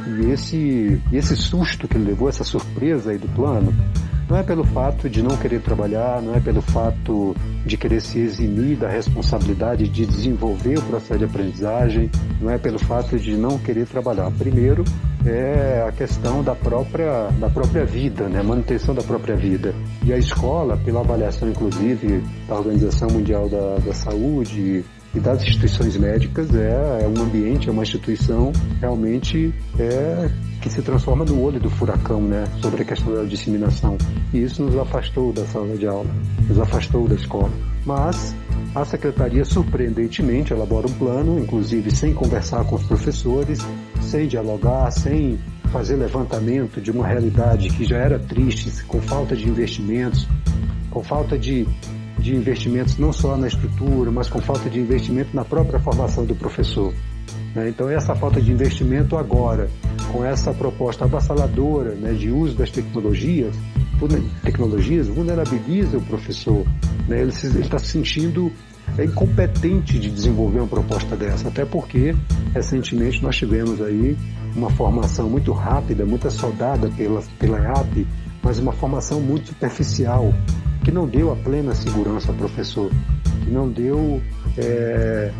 E 0.06 0.30
esse, 0.30 1.00
esse 1.12 1.36
susto 1.36 1.88
que 1.88 1.96
ele 1.96 2.04
levou, 2.04 2.28
essa 2.28 2.44
surpresa 2.44 3.10
aí 3.10 3.18
do 3.18 3.28
plano, 3.28 3.74
não 4.28 4.38
é 4.38 4.42
pelo 4.42 4.64
fato 4.64 5.08
de 5.08 5.22
não 5.22 5.36
querer 5.36 5.60
trabalhar, 5.60 6.20
não 6.22 6.34
é 6.34 6.40
pelo 6.40 6.62
fato 6.62 7.36
de 7.64 7.76
querer 7.76 8.00
se 8.00 8.18
eximir 8.18 8.76
da 8.76 8.88
responsabilidade 8.88 9.88
de 9.88 10.06
desenvolver 10.06 10.78
o 10.78 10.82
processo 10.82 11.18
de 11.18 11.24
aprendizagem, 11.24 12.10
não 12.40 12.50
é 12.50 12.58
pelo 12.58 12.78
fato 12.78 13.18
de 13.18 13.36
não 13.36 13.58
querer 13.58 13.86
trabalhar. 13.86 14.30
Primeiro 14.32 14.84
é 15.26 15.84
a 15.86 15.92
questão 15.92 16.42
da 16.42 16.54
própria, 16.54 17.28
da 17.38 17.48
própria 17.48 17.84
vida, 17.84 18.28
né? 18.28 18.42
manutenção 18.42 18.94
da 18.94 19.02
própria 19.02 19.36
vida. 19.36 19.74
E 20.02 20.12
a 20.12 20.18
escola, 20.18 20.76
pela 20.76 21.00
avaliação 21.00 21.48
inclusive 21.48 22.22
da 22.48 22.56
Organização 22.56 23.08
Mundial 23.08 23.48
da, 23.48 23.76
da 23.76 23.94
Saúde, 23.94 24.84
e 25.14 25.20
das 25.20 25.42
instituições 25.42 25.96
médicas 25.96 26.52
é, 26.54 27.02
é, 27.02 27.08
um 27.08 27.22
ambiente, 27.22 27.68
é 27.68 27.72
uma 27.72 27.82
instituição 27.82 28.52
realmente 28.80 29.54
é, 29.78 30.28
que 30.60 30.68
se 30.68 30.82
transforma 30.82 31.24
no 31.24 31.40
olho 31.40 31.60
do 31.60 31.70
furacão, 31.70 32.20
né, 32.20 32.44
sobre 32.60 32.82
a 32.82 32.84
questão 32.84 33.14
da 33.14 33.22
disseminação. 33.22 33.96
E 34.32 34.42
isso 34.42 34.62
nos 34.62 34.76
afastou 34.76 35.32
da 35.32 35.44
sala 35.46 35.76
de 35.76 35.86
aula, 35.86 36.10
nos 36.48 36.58
afastou 36.58 37.06
da 37.06 37.14
escola. 37.14 37.52
Mas 37.86 38.34
a 38.74 38.84
secretaria 38.84 39.44
surpreendentemente 39.44 40.52
elabora 40.52 40.88
um 40.88 40.92
plano, 40.92 41.38
inclusive 41.38 41.94
sem 41.94 42.12
conversar 42.12 42.64
com 42.64 42.74
os 42.74 42.82
professores, 42.82 43.60
sem 44.00 44.26
dialogar, 44.26 44.90
sem 44.90 45.38
fazer 45.70 45.96
levantamento 45.96 46.80
de 46.80 46.90
uma 46.90 47.06
realidade 47.06 47.68
que 47.68 47.84
já 47.84 47.98
era 47.98 48.18
triste, 48.18 48.84
com 48.84 49.00
falta 49.00 49.36
de 49.36 49.48
investimentos, 49.48 50.26
com 50.90 51.02
falta 51.02 51.38
de 51.38 51.66
de 52.24 52.34
investimentos 52.34 52.96
não 52.96 53.12
só 53.12 53.36
na 53.36 53.46
estrutura, 53.46 54.10
mas 54.10 54.30
com 54.30 54.40
falta 54.40 54.70
de 54.70 54.80
investimento 54.80 55.36
na 55.36 55.44
própria 55.44 55.78
formação 55.78 56.24
do 56.24 56.34
professor. 56.34 56.94
Né? 57.54 57.68
Então, 57.68 57.90
essa 57.90 58.14
falta 58.14 58.40
de 58.40 58.50
investimento 58.50 59.14
agora, 59.18 59.68
com 60.10 60.24
essa 60.24 60.52
proposta 60.54 61.04
avassaladora 61.04 61.94
né, 61.94 62.14
de 62.14 62.30
uso 62.30 62.56
das 62.56 62.70
tecnologias, 62.70 63.54
tecnologias 64.42 65.06
vulnerabiliza 65.06 65.98
o 65.98 66.02
professor. 66.02 66.64
Né? 67.06 67.20
Ele 67.20 67.30
está 67.30 67.78
se 67.78 67.88
sentindo 67.88 68.50
incompetente 68.98 69.98
de 69.98 70.10
desenvolver 70.10 70.60
uma 70.60 70.68
proposta 70.68 71.14
dessa, 71.16 71.48
até 71.48 71.64
porque 71.66 72.14
recentemente 72.54 73.22
nós 73.22 73.36
tivemos 73.36 73.82
aí 73.82 74.16
uma 74.56 74.70
formação 74.70 75.28
muito 75.28 75.52
rápida, 75.52 76.06
muito 76.06 76.30
saudada 76.30 76.88
pela, 76.96 77.22
pela 77.38 77.58
EAP, 77.58 78.06
mas 78.42 78.58
uma 78.58 78.72
formação 78.72 79.20
muito 79.20 79.48
superficial, 79.48 80.32
que 80.84 80.92
não 80.92 81.06
deu 81.08 81.32
a 81.32 81.36
plena 81.36 81.74
segurança 81.74 82.30
ao 82.30 82.36
professor, 82.36 82.90
que 83.42 83.50
não 83.50 83.68
deu, 83.68 84.22
é, 84.58 85.32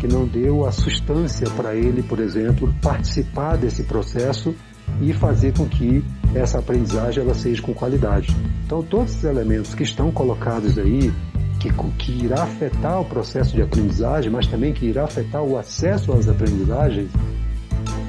que 0.00 0.08
não 0.08 0.26
deu 0.26 0.66
a 0.66 0.72
sustância 0.72 1.48
para 1.50 1.74
ele, 1.74 2.02
por 2.02 2.18
exemplo, 2.18 2.74
participar 2.82 3.56
desse 3.58 3.84
processo 3.84 4.54
e 5.00 5.12
fazer 5.12 5.52
com 5.52 5.66
que 5.66 6.02
essa 6.34 6.58
aprendizagem 6.58 7.22
ela 7.22 7.34
seja 7.34 7.60
com 7.60 7.74
qualidade. 7.74 8.34
Então, 8.64 8.82
todos 8.82 9.16
os 9.16 9.24
elementos 9.24 9.74
que 9.74 9.82
estão 9.82 10.10
colocados 10.10 10.78
aí, 10.78 11.12
que, 11.60 11.70
que 11.98 12.24
irá 12.24 12.42
afetar 12.42 13.00
o 13.00 13.04
processo 13.04 13.54
de 13.54 13.62
aprendizagem, 13.62 14.30
mas 14.30 14.46
também 14.46 14.72
que 14.72 14.86
irá 14.86 15.04
afetar 15.04 15.42
o 15.42 15.58
acesso 15.58 16.12
às 16.12 16.28
aprendizagens 16.28 17.10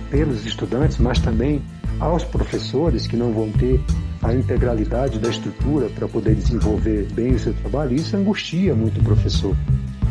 pelos 0.09 0.45
estudantes, 0.45 0.97
mas 0.97 1.19
também 1.19 1.61
aos 1.99 2.23
professores 2.23 3.07
que 3.07 3.17
não 3.17 3.33
vão 3.33 3.51
ter 3.51 3.81
a 4.27 4.33
integralidade 4.33 5.19
da 5.19 5.29
estrutura 5.29 5.89
para 5.89 6.05
poder 6.05 6.35
desenvolver 6.35 7.07
bem 7.13 7.33
o 7.33 7.39
seu 7.39 7.53
trabalho, 7.53 7.95
isso 7.95 8.15
angustia 8.17 8.75
muito 8.75 8.99
o 8.99 9.03
professor. 9.03 9.55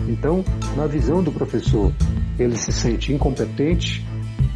Então, 0.08 0.42
na 0.74 0.86
visão 0.86 1.22
do 1.22 1.30
professor, 1.30 1.92
ele 2.38 2.56
se 2.56 2.72
sente 2.72 3.12
incompetente 3.12 4.06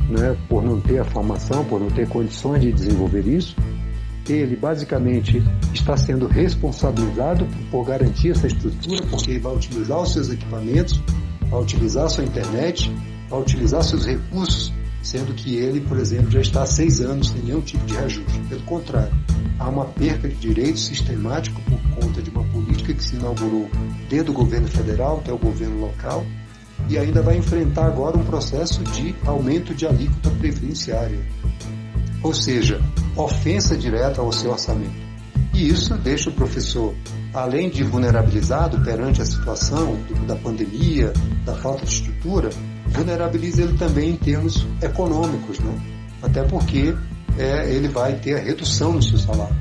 né, 0.09 0.35
por 0.49 0.63
não 0.63 0.81
ter 0.81 0.99
a 1.01 1.05
formação, 1.05 1.63
por 1.67 1.79
não 1.79 1.91
ter 1.91 2.09
condições 2.09 2.63
de 2.63 2.73
desenvolver 2.73 3.27
isso. 3.27 3.55
Ele 4.27 4.57
basicamente 4.57 5.43
está 5.75 5.95
sendo 5.95 6.27
responsabilizado 6.27 7.47
por 7.71 7.85
garantir 7.85 8.31
essa 8.31 8.47
estrutura, 8.47 9.03
porque 9.11 9.33
ele 9.33 9.41
vai 9.41 9.55
utilizar 9.55 10.01
os 10.01 10.13
seus 10.13 10.31
equipamentos, 10.31 11.03
vai 11.51 11.61
utilizar 11.61 12.07
a 12.07 12.09
sua 12.09 12.25
internet, 12.25 12.91
vai 13.29 13.41
utilizar 13.41 13.83
seus 13.83 14.07
recursos 14.07 14.73
sendo 15.03 15.35
que 15.35 15.57
ele, 15.57 15.81
por 15.81 15.99
exemplo, 15.99 16.31
já 16.31 16.41
está 16.41 16.63
há 16.63 16.67
seis 16.67 17.01
anos 17.01 17.29
sem 17.29 17.43
nenhum 17.43 17.61
tipo 17.61 17.85
de 17.87 17.95
reajuste. 17.95 18.41
Pelo 18.49 18.63
contrário, 18.63 19.13
há 19.61 19.69
uma 19.69 19.85
perca 19.85 20.27
de 20.27 20.35
direitos 20.37 20.87
sistemático 20.87 21.61
por 21.63 21.79
conta 21.95 22.23
de 22.23 22.31
uma 22.31 22.43
política 22.45 22.95
que 22.95 23.05
se 23.05 23.15
inaugurou 23.15 23.69
desde 24.09 24.31
o 24.31 24.35
governo 24.35 24.67
federal 24.67 25.19
até 25.19 25.33
o 25.33 25.39
governo 25.39 25.79
local 25.81 26.25
e 26.89 26.99
ainda 26.99 27.21
vai 27.23 27.37
enfrentar 27.37 27.87
agora 27.87 28.17
um 28.17 28.25
processo 28.25 28.83
de 28.85 29.15
aumento 29.27 29.75
de 29.75 29.87
alíquota 29.87 30.31
previdenciária. 30.31 31.21
Ou 32.23 32.33
seja, 32.33 32.81
ofensa 33.15 33.77
direta 33.77 34.23
ao 34.23 34.33
seu 34.33 34.51
orçamento. 34.51 35.11
E 35.53 35.69
isso 35.69 35.95
deixa 35.97 36.31
o 36.31 36.33
professor, 36.33 36.95
além 37.35 37.69
de 37.69 37.85
vulnerabilizado 37.85 38.81
perante 38.83 39.21
a 39.21 39.27
situação 39.27 39.99
da 40.27 40.37
pandemia, 40.37 41.13
da 41.45 41.55
falta 41.55 41.85
de 41.85 41.93
estrutura, 41.93 42.51
vulnerabiliza 42.87 43.63
ele 43.63 43.77
também 43.77 44.11
em 44.11 44.17
termos 44.17 44.67
econômicos, 44.81 45.59
né? 45.61 45.81
até 46.23 46.43
porque 46.45 46.95
é, 47.39 47.73
ele 47.73 47.89
vai 47.89 48.15
ter 48.15 48.35
a 48.35 48.41
redução 48.41 48.93
no 48.93 49.03
seu 49.03 49.19
salário. 49.19 49.55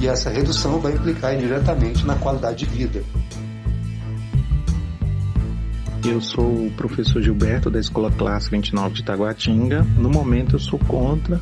e 0.00 0.06
essa 0.06 0.28
redução 0.28 0.80
vai 0.80 0.92
implicar 0.92 1.36
diretamente 1.36 2.04
na 2.04 2.16
qualidade 2.16 2.58
de 2.58 2.66
vida. 2.66 3.02
Eu 6.04 6.20
sou 6.20 6.66
o 6.66 6.70
professor 6.76 7.22
Gilberto 7.22 7.70
da 7.70 7.80
Escola 7.80 8.10
Classe 8.10 8.50
29 8.50 8.96
de 8.96 9.04
Taguatinga. 9.04 9.82
No 9.96 10.10
momento 10.10 10.56
eu 10.56 10.58
sou 10.58 10.78
contra 10.78 11.40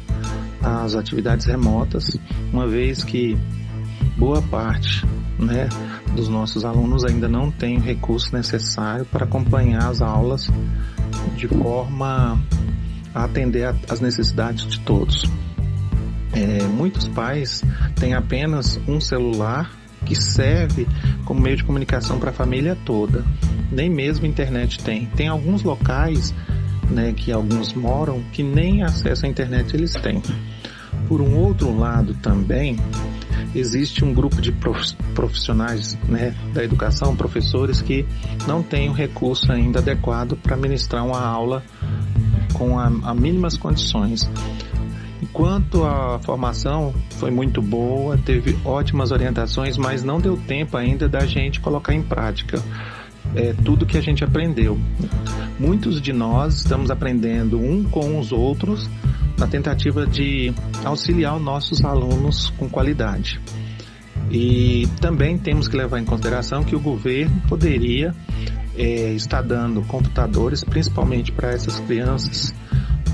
as 0.62 0.94
atividades 0.94 1.46
remotas, 1.46 2.16
uma 2.52 2.68
vez 2.68 3.02
que 3.02 3.36
boa 4.16 4.40
parte 4.40 5.04
né, 5.36 5.68
dos 6.14 6.28
nossos 6.28 6.64
alunos 6.64 7.04
ainda 7.04 7.28
não 7.28 7.50
tem 7.50 7.76
o 7.76 7.80
recurso 7.80 8.32
necessário 8.32 9.04
para 9.04 9.24
acompanhar 9.24 9.88
as 9.88 10.00
aulas 10.00 10.48
de 11.36 11.48
forma 11.48 12.40
a 13.12 13.24
atender 13.24 13.74
às 13.88 14.00
necessidades 14.00 14.64
de 14.66 14.78
todos. 14.80 15.24
É, 16.32 16.62
muitos 16.66 17.06
pais 17.08 17.62
têm 17.96 18.14
apenas 18.14 18.80
um 18.88 19.00
celular 19.00 19.70
que 20.04 20.14
serve 20.14 20.86
como 21.24 21.40
meio 21.40 21.56
de 21.56 21.64
comunicação 21.64 22.18
para 22.18 22.30
a 22.30 22.32
família 22.32 22.76
toda. 22.84 23.24
Nem 23.70 23.88
mesmo 23.88 24.26
internet 24.26 24.82
tem. 24.82 25.06
Tem 25.06 25.28
alguns 25.28 25.62
locais 25.62 26.34
né, 26.90 27.12
que 27.12 27.32
alguns 27.32 27.72
moram 27.72 28.22
que 28.32 28.42
nem 28.42 28.82
acesso 28.82 29.26
à 29.26 29.28
internet 29.28 29.74
eles 29.74 29.94
têm. 29.94 30.22
Por 31.08 31.20
um 31.20 31.36
outro 31.36 31.76
lado 31.76 32.14
também, 32.14 32.76
existe 33.54 34.04
um 34.04 34.12
grupo 34.12 34.40
de 34.40 34.52
profissionais 35.14 35.98
né, 36.08 36.34
da 36.52 36.62
educação, 36.64 37.16
professores, 37.16 37.80
que 37.82 38.06
não 38.46 38.62
têm 38.62 38.88
o 38.88 38.92
recurso 38.92 39.50
ainda 39.52 39.78
adequado 39.78 40.36
para 40.36 40.56
ministrar 40.56 41.04
uma 41.04 41.20
aula 41.20 41.62
com 42.54 42.78
a, 42.78 42.86
a 42.86 43.14
mínimas 43.14 43.56
condições. 43.56 44.28
Enquanto 45.32 45.82
a 45.82 46.18
formação 46.18 46.92
foi 47.12 47.30
muito 47.30 47.62
boa, 47.62 48.18
teve 48.18 48.54
ótimas 48.66 49.12
orientações, 49.12 49.78
mas 49.78 50.04
não 50.04 50.20
deu 50.20 50.36
tempo 50.36 50.76
ainda 50.76 51.08
da 51.08 51.24
gente 51.24 51.58
colocar 51.58 51.94
em 51.94 52.02
prática 52.02 52.62
é, 53.34 53.54
tudo 53.64 53.86
que 53.86 53.96
a 53.96 54.00
gente 54.02 54.22
aprendeu. 54.22 54.78
Muitos 55.58 56.02
de 56.02 56.12
nós 56.12 56.56
estamos 56.56 56.90
aprendendo 56.90 57.58
um 57.58 57.82
com 57.82 58.20
os 58.20 58.30
outros 58.30 58.86
na 59.38 59.46
tentativa 59.46 60.06
de 60.06 60.52
auxiliar 60.84 61.34
os 61.34 61.42
nossos 61.42 61.82
alunos 61.82 62.50
com 62.58 62.68
qualidade. 62.68 63.40
E 64.30 64.86
também 65.00 65.38
temos 65.38 65.66
que 65.66 65.74
levar 65.74 65.98
em 65.98 66.04
consideração 66.04 66.62
que 66.62 66.76
o 66.76 66.80
governo 66.80 67.40
poderia 67.48 68.14
é, 68.76 69.14
estar 69.14 69.40
dando 69.40 69.80
computadores, 69.80 70.62
principalmente 70.62 71.32
para 71.32 71.52
essas 71.52 71.80
crianças 71.80 72.54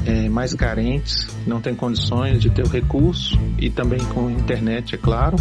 é, 0.07 0.29
mais 0.29 0.55
carentes, 0.55 1.27
não 1.47 1.61
têm 1.61 1.75
condições 1.75 2.41
de 2.41 2.51
ter 2.51 2.65
o 2.65 2.69
recurso 2.69 3.39
e 3.59 3.71
também 3.71 3.99
com 4.07 4.31
internet, 4.31 4.95
é 4.95 4.99
claro, 4.99 5.37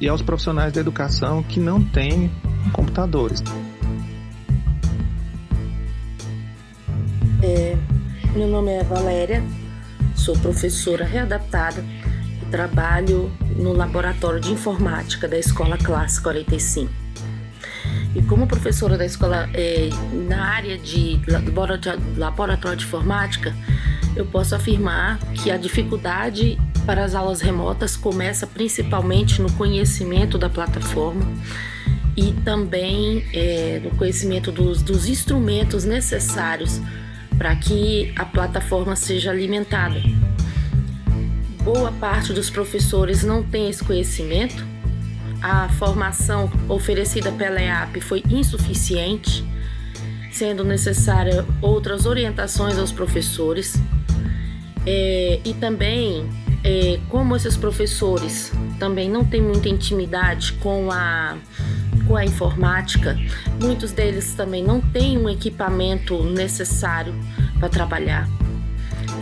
e 0.00 0.08
aos 0.08 0.22
profissionais 0.22 0.72
da 0.72 0.80
educação 0.80 1.42
que 1.42 1.60
não 1.60 1.82
têm 1.82 2.30
computadores. 2.72 3.42
É, 7.42 7.76
meu 8.34 8.48
nome 8.48 8.72
é 8.72 8.82
Valéria, 8.82 9.42
Sou 10.18 10.36
professora 10.36 11.04
readaptada 11.04 11.82
e 12.42 12.46
trabalho 12.50 13.30
no 13.56 13.72
laboratório 13.72 14.40
de 14.40 14.52
informática 14.52 15.28
da 15.28 15.38
Escola 15.38 15.78
Classe 15.78 16.20
45. 16.20 17.07
E 18.14 18.22
como 18.22 18.46
professora 18.46 18.96
da 18.96 19.04
escola 19.04 19.48
é, 19.54 19.90
na 20.28 20.44
área 20.44 20.78
de 20.78 21.20
laboratório 22.16 22.76
de 22.76 22.84
informática, 22.84 23.54
eu 24.16 24.26
posso 24.26 24.54
afirmar 24.54 25.18
que 25.34 25.50
a 25.50 25.56
dificuldade 25.56 26.58
para 26.84 27.04
as 27.04 27.14
aulas 27.14 27.40
remotas 27.40 27.96
começa 27.96 28.46
principalmente 28.46 29.42
no 29.42 29.52
conhecimento 29.52 30.38
da 30.38 30.48
plataforma 30.48 31.22
e 32.16 32.32
também 32.44 33.24
é, 33.32 33.80
no 33.84 33.90
conhecimento 33.90 34.50
dos, 34.50 34.82
dos 34.82 35.06
instrumentos 35.06 35.84
necessários 35.84 36.80
para 37.36 37.54
que 37.54 38.12
a 38.16 38.24
plataforma 38.24 38.96
seja 38.96 39.30
alimentada. 39.30 40.00
Boa 41.62 41.92
parte 41.92 42.32
dos 42.32 42.50
professores 42.50 43.22
não 43.22 43.42
tem 43.42 43.68
esse 43.68 43.84
conhecimento. 43.84 44.66
A 45.42 45.68
formação 45.70 46.50
oferecida 46.68 47.30
pela 47.32 47.60
EAP 47.60 48.00
foi 48.00 48.22
insuficiente, 48.30 49.44
sendo 50.32 50.64
necessária 50.64 51.44
outras 51.62 52.06
orientações 52.06 52.78
aos 52.78 52.92
professores. 52.92 53.80
É, 54.86 55.40
e 55.44 55.54
também, 55.54 56.28
é, 56.64 56.98
como 57.08 57.36
esses 57.36 57.56
professores 57.56 58.52
também 58.78 59.10
não 59.10 59.24
têm 59.24 59.42
muita 59.42 59.68
intimidade 59.68 60.52
com 60.54 60.90
a 60.90 61.36
com 62.06 62.16
a 62.16 62.24
informática, 62.24 63.18
muitos 63.60 63.92
deles 63.92 64.32
também 64.32 64.64
não 64.64 64.80
têm 64.80 65.18
um 65.18 65.28
equipamento 65.28 66.24
necessário 66.24 67.14
para 67.60 67.68
trabalhar. 67.68 68.26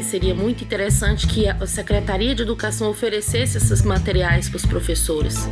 Seria 0.07 0.37
muito 0.37 0.63
interessante 0.63 1.27
que 1.27 1.49
a 1.49 1.67
Secretaria 1.67 2.33
de 2.33 2.41
Educação 2.41 2.89
oferecesse 2.89 3.59
esses 3.59 3.83
materiais 3.83 4.49
para 4.49 4.57
os 4.57 4.65
professores. 4.65 5.49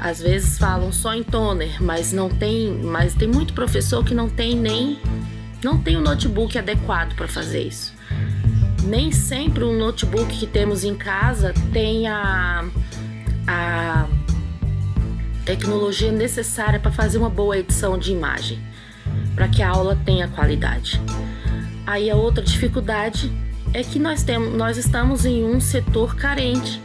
Às 0.00 0.18
vezes 0.18 0.56
falam 0.56 0.90
só 0.90 1.12
em 1.12 1.22
toner, 1.22 1.76
mas 1.82 2.10
não 2.10 2.30
tem, 2.30 2.72
mas 2.82 3.14
tem 3.14 3.28
muito 3.28 3.52
professor 3.52 4.02
que 4.02 4.14
não 4.14 4.30
tem 4.30 4.56
nem 4.56 4.98
não 5.62 5.78
tem 5.78 5.96
o 5.96 6.00
um 6.00 6.02
notebook 6.02 6.56
adequado 6.58 7.14
para 7.14 7.28
fazer 7.28 7.64
isso. 7.64 7.92
Nem 8.82 9.12
sempre 9.12 9.62
o 9.62 9.78
notebook 9.78 10.38
que 10.38 10.46
temos 10.46 10.84
em 10.84 10.94
casa 10.94 11.52
tem 11.70 12.08
a, 12.08 12.64
a 13.46 14.08
tecnologia 15.44 16.10
necessária 16.10 16.80
para 16.80 16.90
fazer 16.90 17.18
uma 17.18 17.30
boa 17.30 17.58
edição 17.58 17.98
de 17.98 18.10
imagem, 18.10 18.58
para 19.34 19.48
que 19.48 19.62
a 19.62 19.68
aula 19.68 20.00
tenha 20.02 20.28
qualidade. 20.28 20.98
Aí 21.86 22.10
a 22.10 22.16
outra 22.16 22.42
dificuldade 22.42 23.30
é 23.74 23.82
que 23.82 23.98
nós 23.98 24.22
temos, 24.22 24.54
nós 24.54 24.76
estamos 24.76 25.24
em 25.24 25.44
um 25.44 25.60
setor 25.60 26.14
carente. 26.14 26.80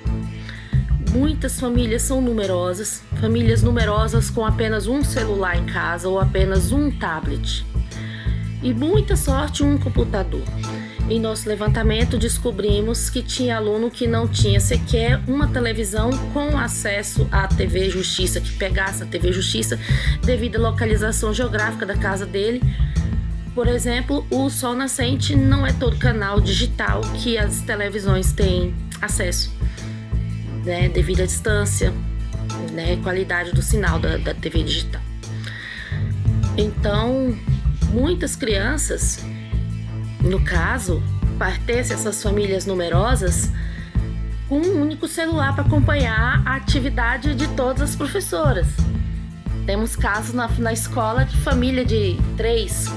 Muitas 1.12 1.60
famílias 1.60 2.02
são 2.02 2.22
numerosas, 2.22 3.02
famílias 3.20 3.62
numerosas 3.62 4.30
com 4.30 4.46
apenas 4.46 4.88
um 4.88 5.04
celular 5.04 5.58
em 5.58 5.66
casa 5.66 6.08
ou 6.08 6.20
apenas 6.20 6.72
um 6.72 6.92
tablet. 6.92 7.66
E 8.62 8.74
muita 8.74 9.16
sorte 9.16 9.64
um 9.64 9.78
computador. 9.78 10.44
Em 11.10 11.20
nosso 11.20 11.48
levantamento, 11.48 12.18
descobrimos 12.18 13.10
que 13.10 13.22
tinha 13.22 13.56
aluno 13.56 13.90
que 13.90 14.06
não 14.06 14.28
tinha 14.28 14.60
sequer 14.60 15.22
uma 15.26 15.48
televisão 15.48 16.10
com 16.34 16.58
acesso 16.58 17.28
à 17.32 17.48
TV 17.48 17.90
Justiça, 17.90 18.42
que 18.42 18.52
pegasse 18.58 19.04
a 19.04 19.06
TV 19.06 19.32
Justiça 19.32 19.80
devido 20.22 20.58
à 20.58 20.70
localização 20.70 21.34
geográfica 21.34 21.86
da 21.86 21.96
casa 21.96 22.26
dele. 22.26 22.62
Por 23.58 23.68
exemplo, 23.68 24.24
o 24.30 24.52
Sol 24.52 24.76
Nascente 24.76 25.36
não 25.36 25.66
é 25.66 25.74
todo 25.74 25.98
canal 25.98 26.40
digital 26.40 27.02
que 27.16 27.40
as 27.40 27.60
televisões 27.62 28.32
têm 28.32 28.76
acesso, 29.02 29.52
né, 30.64 30.88
devido 30.90 31.22
à 31.22 31.26
distância, 31.26 31.92
né, 32.72 32.98
qualidade 32.98 33.52
do 33.54 33.64
sinal 33.64 33.98
da, 33.98 34.18
da 34.18 34.36
TV 34.36 34.62
digital. 34.62 35.02
Então, 36.56 37.36
muitas 37.90 38.36
crianças 38.36 39.26
no 40.22 40.40
caso, 40.40 41.02
pertence 41.40 41.92
a 41.92 41.96
essas 41.96 42.22
famílias 42.22 42.68
numerosas 42.68 43.52
com 44.48 44.60
um 44.60 44.84
único 44.84 45.08
celular 45.08 45.56
para 45.56 45.64
acompanhar 45.64 46.44
a 46.46 46.58
atividade 46.58 47.34
de 47.34 47.48
todas 47.56 47.82
as 47.82 47.96
professoras. 47.96 48.68
Temos 49.66 49.96
casos 49.96 50.36
na, 50.36 50.48
na 50.60 50.72
escola 50.72 51.26
de 51.26 51.36
família 51.38 51.84
de 51.84 52.18
três, 52.38 52.88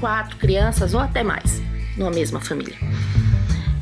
quatro 0.00 0.36
crianças 0.36 0.94
ou 0.94 1.00
até 1.00 1.22
mais, 1.22 1.62
numa 1.96 2.10
mesma 2.10 2.40
família. 2.40 2.76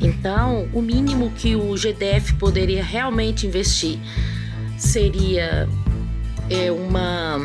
Então, 0.01 0.67
o 0.73 0.81
mínimo 0.81 1.31
que 1.31 1.55
o 1.55 1.75
GDF 1.75 2.33
poderia 2.35 2.83
realmente 2.83 3.47
investir 3.47 3.99
seria 4.77 5.67
é, 6.49 6.71
uma, 6.71 7.37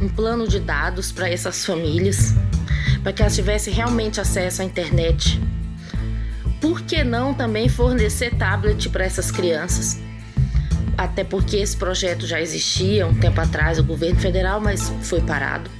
um 0.00 0.08
plano 0.08 0.46
de 0.46 0.60
dados 0.60 1.12
para 1.12 1.30
essas 1.30 1.64
famílias 1.64 2.34
para 3.02 3.12
que 3.12 3.22
elas 3.22 3.34
tivessem 3.34 3.72
realmente 3.72 4.20
acesso 4.20 4.62
à 4.62 4.64
internet. 4.64 5.40
Por 6.60 6.82
que 6.82 7.04
não 7.04 7.32
também 7.32 7.68
fornecer 7.68 8.34
tablet 8.34 8.88
para 8.90 9.04
essas 9.04 9.30
crianças? 9.30 9.98
Até 10.96 11.22
porque 11.22 11.56
esse 11.56 11.76
projeto 11.76 12.26
já 12.26 12.40
existia 12.40 13.06
um 13.06 13.14
tempo 13.14 13.40
atrás, 13.40 13.78
o 13.78 13.84
governo 13.84 14.18
federal, 14.18 14.60
mas 14.60 14.92
foi 15.02 15.20
parado. 15.20 15.70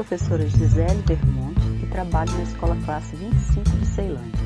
Professora 0.00 0.48
Gisele 0.48 1.02
Vermonte 1.06 1.60
e 1.82 1.86
trabalho 1.88 2.32
na 2.32 2.42
Escola 2.44 2.74
Classe 2.86 3.14
25 3.16 3.70
de 3.76 3.86
Ceilândia. 3.86 4.40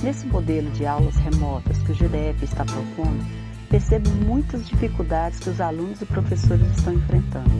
Nesse 0.00 0.24
modelo 0.24 0.70
de 0.70 0.86
aulas 0.86 1.16
remotas 1.16 1.78
que 1.78 1.90
o 1.90 1.94
GDF 1.96 2.44
está 2.44 2.64
propondo, 2.64 3.26
percebo 3.68 4.08
muitas 4.24 4.68
dificuldades 4.68 5.40
que 5.40 5.50
os 5.50 5.60
alunos 5.60 6.00
e 6.00 6.06
professores 6.06 6.64
estão 6.76 6.94
enfrentando, 6.94 7.50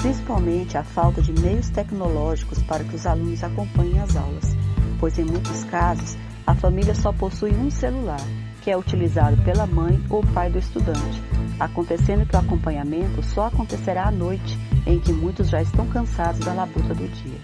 principalmente 0.00 0.78
a 0.78 0.82
falta 0.82 1.20
de 1.20 1.38
meios 1.42 1.68
tecnológicos 1.68 2.62
para 2.62 2.82
que 2.82 2.96
os 2.96 3.04
alunos 3.04 3.44
acompanhem 3.44 4.00
as 4.00 4.16
aulas, 4.16 4.56
pois 4.98 5.18
em 5.18 5.24
muitos 5.26 5.64
casos 5.64 6.16
a 6.46 6.54
família 6.54 6.94
só 6.94 7.12
possui 7.12 7.52
um 7.52 7.70
celular, 7.70 8.24
que 8.60 8.70
é 8.70 8.76
utilizado 8.76 9.36
pela 9.42 9.66
mãe 9.66 10.02
ou 10.08 10.22
pai 10.22 10.50
do 10.50 10.58
estudante, 10.58 11.22
acontecendo 11.58 12.26
que 12.26 12.36
o 12.36 12.38
acompanhamento 12.38 13.22
só 13.22 13.46
acontecerá 13.46 14.08
à 14.08 14.10
noite, 14.10 14.58
em 14.86 14.98
que 14.98 15.12
muitos 15.12 15.48
já 15.48 15.60
estão 15.62 15.86
cansados 15.86 16.40
da 16.40 16.52
labuta 16.52 16.94
do 16.94 17.08
dia. 17.08 17.38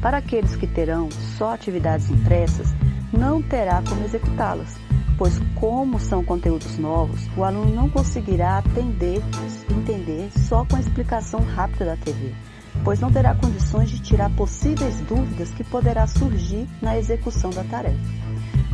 Para 0.00 0.18
aqueles 0.18 0.54
que 0.56 0.66
terão 0.66 1.08
só 1.10 1.54
atividades 1.54 2.10
impressas, 2.10 2.74
não 3.12 3.42
terá 3.42 3.82
como 3.88 4.04
executá-las, 4.04 4.76
pois 5.16 5.40
como 5.54 5.98
são 5.98 6.22
conteúdos 6.22 6.78
novos, 6.78 7.28
o 7.36 7.44
aluno 7.44 7.74
não 7.74 7.88
conseguirá 7.88 8.58
atender, 8.58 9.22
entender 9.70 10.30
só 10.38 10.64
com 10.64 10.76
a 10.76 10.80
explicação 10.80 11.40
rápida 11.40 11.86
da 11.86 11.96
TV, 11.96 12.34
pois 12.84 13.00
não 13.00 13.10
terá 13.10 13.34
condições 13.34 13.90
de 13.90 14.00
tirar 14.00 14.30
possíveis 14.30 15.00
dúvidas 15.02 15.50
que 15.50 15.64
poderá 15.64 16.06
surgir 16.06 16.68
na 16.82 16.98
execução 16.98 17.50
da 17.50 17.64
tarefa. 17.64 18.25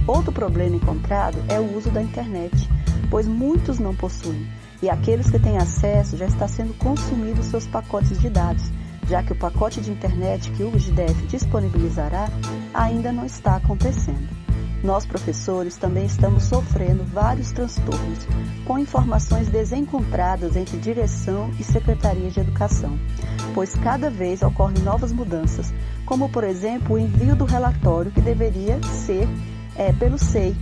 Outro 0.07 0.33
problema 0.33 0.77
encontrado 0.77 1.39
é 1.49 1.61
o 1.61 1.77
uso 1.77 1.91
da 1.91 2.03
internet, 2.03 2.69
pois 3.11 3.27
muitos 3.27 3.79
não 3.79 3.95
possuem, 3.95 4.47
e 4.83 4.91
aqueles 4.91 5.31
que 5.31 5.39
têm 5.39 5.59
acesso 5.59 6.17
já 6.17 6.27
está 6.27 6.49
sendo 6.49 6.75
consumidos 6.75 7.47
seus 7.47 7.67
pacotes 7.67 8.21
de 8.21 8.29
dados, 8.29 8.65
já 9.09 9.23
que 9.23 9.33
o 9.33 9.37
pacote 9.37 9.81
de 9.81 9.91
internet 9.91 10.51
que 10.53 10.65
o 10.65 10.71
GDF 10.71 11.27
disponibilizará 11.27 12.29
ainda 12.75 13.13
não 13.13 13.25
está 13.25 13.57
acontecendo. 13.57 14.43
Nós, 14.83 15.07
professores, 15.07 15.77
também 15.77 16.07
estamos 16.07 16.45
sofrendo 16.45 17.05
vários 17.05 17.53
transtornos, 17.53 18.27
com 18.65 18.79
informações 18.79 19.49
desencontradas 19.49 20.57
entre 20.57 20.77
direção 20.77 21.51
e 21.59 21.63
secretaria 21.63 22.31
de 22.31 22.41
educação, 22.41 22.99
pois 23.55 23.75
cada 23.75 24.11
vez 24.11 24.43
ocorrem 24.43 24.83
novas 24.83 25.13
mudanças, 25.13 25.73
como, 26.05 26.29
por 26.29 26.43
exemplo, 26.43 26.97
o 26.97 26.99
envio 26.99 27.37
do 27.37 27.45
relatório 27.45 28.11
que 28.11 28.21
deveria 28.21 28.83
ser 28.83 29.29
é, 29.77 29.93
pelo 29.93 30.19
SEI, 30.19 30.57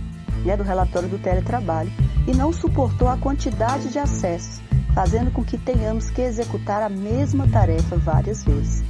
né, 0.45 0.55
do 0.57 0.63
relatório 0.63 1.09
do 1.09 1.19
teletrabalho, 1.19 1.91
e 2.27 2.33
não 2.33 2.51
suportou 2.51 3.07
a 3.07 3.17
quantidade 3.17 3.89
de 3.89 3.99
acessos, 3.99 4.61
fazendo 4.93 5.31
com 5.31 5.43
que 5.43 5.57
tenhamos 5.57 6.09
que 6.09 6.21
executar 6.21 6.81
a 6.81 6.89
mesma 6.89 7.47
tarefa 7.47 7.95
várias 7.97 8.43
vezes. 8.43 8.83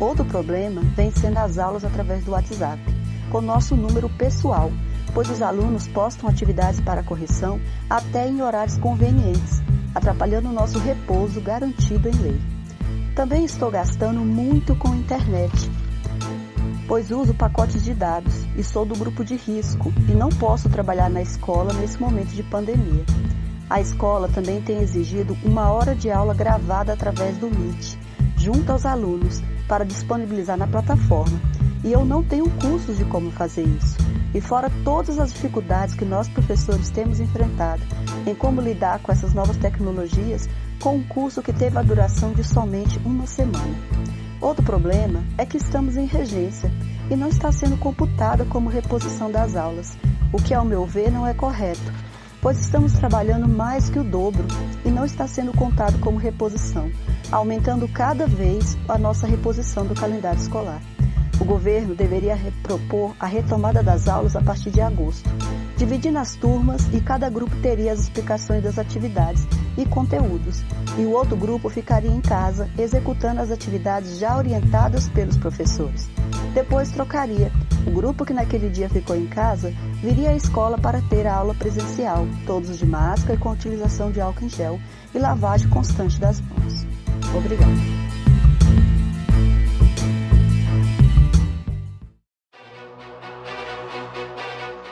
Outro 0.00 0.24
problema 0.24 0.80
vem 0.96 1.10
sendo 1.10 1.38
as 1.38 1.58
aulas 1.58 1.84
através 1.84 2.24
do 2.24 2.32
WhatsApp 2.32 2.80
com 3.30 3.40
nosso 3.40 3.74
número 3.74 4.08
pessoal, 4.10 4.70
pois 5.12 5.28
os 5.28 5.42
alunos 5.42 5.88
postam 5.88 6.28
atividades 6.28 6.80
para 6.80 7.02
correção 7.02 7.60
até 7.90 8.28
em 8.28 8.40
horários 8.40 8.78
convenientes, 8.78 9.60
atrapalhando 9.92 10.48
o 10.48 10.52
nosso 10.52 10.78
repouso 10.78 11.40
garantido 11.40 12.08
em 12.08 12.12
lei. 12.12 12.40
Também 13.14 13.44
estou 13.44 13.70
gastando 13.70 14.20
muito 14.20 14.76
com 14.76 14.94
internet, 14.94 15.70
pois 16.86 17.10
uso 17.10 17.34
pacotes 17.34 17.82
de 17.82 17.94
dados 17.94 18.46
e 18.56 18.62
sou 18.62 18.84
do 18.84 18.96
grupo 18.96 19.24
de 19.24 19.36
risco 19.36 19.92
e 20.08 20.12
não 20.12 20.28
posso 20.28 20.68
trabalhar 20.68 21.08
na 21.08 21.22
escola 21.22 21.72
nesse 21.72 22.00
momento 22.00 22.30
de 22.30 22.42
pandemia. 22.42 23.04
A 23.68 23.80
escola 23.80 24.28
também 24.28 24.60
tem 24.60 24.80
exigido 24.80 25.36
uma 25.42 25.70
hora 25.70 25.94
de 25.94 26.10
aula 26.10 26.34
gravada 26.34 26.92
através 26.92 27.36
do 27.38 27.50
Meet, 27.50 27.96
junto 28.36 28.70
aos 28.70 28.84
alunos, 28.84 29.42
para 29.66 29.84
disponibilizar 29.84 30.56
na 30.56 30.66
plataforma 30.66 31.40
e 31.84 31.92
eu 31.92 32.04
não 32.04 32.22
tenho 32.22 32.48
cursos 32.50 32.96
de 32.96 33.04
como 33.04 33.30
fazer 33.30 33.62
isso. 33.62 33.96
E 34.34 34.40
fora 34.40 34.70
todas 34.82 35.18
as 35.18 35.32
dificuldades 35.32 35.94
que 35.94 36.04
nós 36.04 36.28
professores 36.28 36.90
temos 36.90 37.20
enfrentado 37.20 37.82
em 38.26 38.34
como 38.34 38.60
lidar 38.60 38.98
com 39.00 39.12
essas 39.12 39.34
novas 39.34 39.56
tecnologias 39.58 40.48
com 40.80 40.96
um 40.96 41.02
curso 41.04 41.42
que 41.42 41.52
teve 41.52 41.78
a 41.78 41.82
duração 41.82 42.32
de 42.32 42.42
somente 42.42 42.98
uma 43.04 43.26
semana. 43.26 43.74
Outro 44.44 44.62
problema 44.62 45.24
é 45.38 45.46
que 45.46 45.56
estamos 45.56 45.96
em 45.96 46.04
regência 46.04 46.70
e 47.10 47.16
não 47.16 47.28
está 47.28 47.50
sendo 47.50 47.78
computada 47.78 48.44
como 48.44 48.68
reposição 48.68 49.32
das 49.32 49.56
aulas, 49.56 49.96
o 50.34 50.36
que, 50.36 50.52
ao 50.52 50.66
meu 50.66 50.84
ver, 50.84 51.10
não 51.10 51.26
é 51.26 51.32
correto, 51.32 51.90
pois 52.42 52.60
estamos 52.60 52.92
trabalhando 52.92 53.48
mais 53.48 53.88
que 53.88 53.98
o 53.98 54.04
dobro 54.04 54.44
e 54.84 54.90
não 54.90 55.06
está 55.06 55.26
sendo 55.26 55.50
contado 55.54 55.98
como 55.98 56.18
reposição, 56.18 56.90
aumentando 57.32 57.88
cada 57.88 58.26
vez 58.26 58.76
a 58.86 58.98
nossa 58.98 59.26
reposição 59.26 59.86
do 59.86 59.94
calendário 59.94 60.38
escolar. 60.38 60.82
O 61.40 61.44
governo 61.46 61.94
deveria 61.94 62.38
propor 62.62 63.16
a 63.18 63.24
retomada 63.24 63.82
das 63.82 64.08
aulas 64.08 64.36
a 64.36 64.42
partir 64.42 64.70
de 64.70 64.82
agosto, 64.82 65.26
dividindo 65.78 66.18
as 66.18 66.36
turmas 66.36 66.86
e 66.92 67.00
cada 67.00 67.30
grupo 67.30 67.56
teria 67.62 67.94
as 67.94 68.00
explicações 68.00 68.62
das 68.62 68.78
atividades 68.78 69.46
e 69.76 69.84
conteúdos, 69.84 70.62
e 70.98 71.04
o 71.04 71.10
outro 71.10 71.36
grupo 71.36 71.68
ficaria 71.68 72.10
em 72.10 72.20
casa 72.20 72.68
executando 72.78 73.40
as 73.40 73.50
atividades 73.50 74.18
já 74.18 74.36
orientadas 74.36 75.08
pelos 75.08 75.36
professores. 75.36 76.08
Depois 76.54 76.90
trocaria. 76.90 77.50
O 77.86 77.90
grupo 77.90 78.24
que 78.24 78.32
naquele 78.32 78.70
dia 78.70 78.88
ficou 78.88 79.16
em 79.16 79.26
casa 79.26 79.72
viria 80.00 80.30
à 80.30 80.36
escola 80.36 80.78
para 80.78 81.02
ter 81.02 81.26
a 81.26 81.34
aula 81.34 81.54
presencial, 81.54 82.26
todos 82.46 82.78
de 82.78 82.86
máscara 82.86 83.34
e 83.34 83.38
com 83.38 83.50
utilização 83.50 84.10
de 84.10 84.20
álcool 84.20 84.44
em 84.44 84.48
gel 84.48 84.80
e 85.14 85.18
lavagem 85.18 85.68
constante 85.68 86.18
das 86.18 86.40
mãos. 86.40 86.86
Obrigada. 87.36 88.03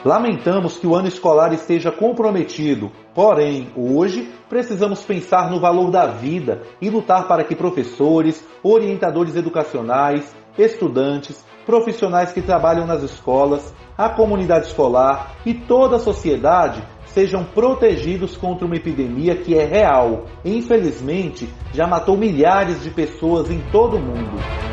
Lamentamos 0.05 0.77
que 0.77 0.85
o 0.85 0.95
ano 0.95 1.07
escolar 1.07 1.53
esteja 1.53 1.89
comprometido, 1.89 2.91
porém, 3.15 3.69
hoje 3.73 4.29
precisamos 4.49 5.01
pensar 5.03 5.49
no 5.49 5.61
valor 5.61 5.89
da 5.89 6.07
vida 6.07 6.61
e 6.81 6.89
lutar 6.89 7.25
para 7.25 7.43
que 7.45 7.55
professores, 7.55 8.45
orientadores 8.61 9.33
educacionais, 9.37 10.35
estudantes, 10.57 11.45
profissionais 11.65 12.33
que 12.33 12.41
trabalham 12.41 12.85
nas 12.85 13.01
escolas, 13.01 13.73
a 13.97 14.09
comunidade 14.09 14.67
escolar 14.67 15.37
e 15.45 15.53
toda 15.53 15.95
a 15.95 15.99
sociedade 15.99 16.83
sejam 17.05 17.45
protegidos 17.45 18.35
contra 18.35 18.65
uma 18.65 18.75
epidemia 18.75 19.37
que 19.37 19.57
é 19.57 19.63
real 19.63 20.25
infelizmente, 20.43 21.47
já 21.71 21.87
matou 21.87 22.17
milhares 22.17 22.83
de 22.83 22.89
pessoas 22.89 23.49
em 23.49 23.61
todo 23.71 23.95
o 23.95 24.01
mundo. 24.01 24.72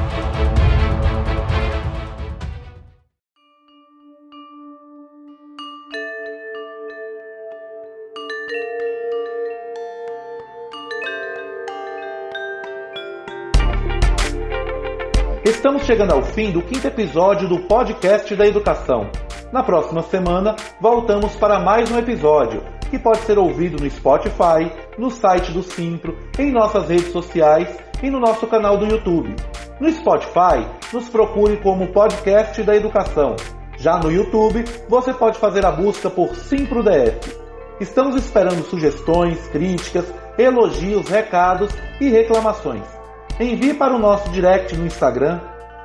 Estamos 15.61 15.83
chegando 15.83 16.15
ao 16.15 16.23
fim 16.23 16.51
do 16.51 16.63
quinto 16.63 16.87
episódio 16.87 17.47
do 17.47 17.59
podcast 17.59 18.35
da 18.35 18.47
educação. 18.47 19.11
Na 19.53 19.63
próxima 19.63 20.01
semana, 20.01 20.57
voltamos 20.81 21.37
para 21.37 21.61
mais 21.61 21.93
um 21.93 21.99
episódio, 21.99 22.63
que 22.91 22.99
pode 22.99 23.19
ser 23.27 23.39
ouvido 23.39 23.79
no 23.79 23.91
Spotify, 23.91 24.73
no 24.97 25.11
site 25.11 25.53
do 25.53 25.63
Simpro, 25.63 26.17
em 26.39 26.51
nossas 26.51 26.89
redes 26.89 27.13
sociais 27.13 27.69
e 28.03 28.09
no 28.09 28.19
nosso 28.19 28.47
canal 28.47 28.79
do 28.79 28.87
YouTube. 28.87 29.37
No 29.79 29.93
Spotify, 29.93 30.67
nos 30.95 31.11
procure 31.11 31.59
como 31.59 31.93
Podcast 31.93 32.63
da 32.63 32.75
Educação. 32.75 33.37
Já 33.77 33.99
no 33.99 34.11
YouTube, 34.11 34.65
você 34.89 35.13
pode 35.13 35.39
fazer 35.39 35.67
a 35.67 35.71
busca 35.71 36.09
por 36.09 36.35
Simpro 36.37 36.83
DF. 36.83 37.37
Estamos 37.79 38.17
esperando 38.17 38.65
sugestões, 38.65 39.47
críticas, 39.49 40.07
elogios, 40.39 41.07
recados 41.07 41.71
e 42.01 42.09
reclamações 42.09 43.00
envie 43.45 43.75
para 43.75 43.95
o 43.95 43.99
nosso 43.99 44.31
direct 44.31 44.75
no 44.77 44.87
Instagram. 44.87 45.41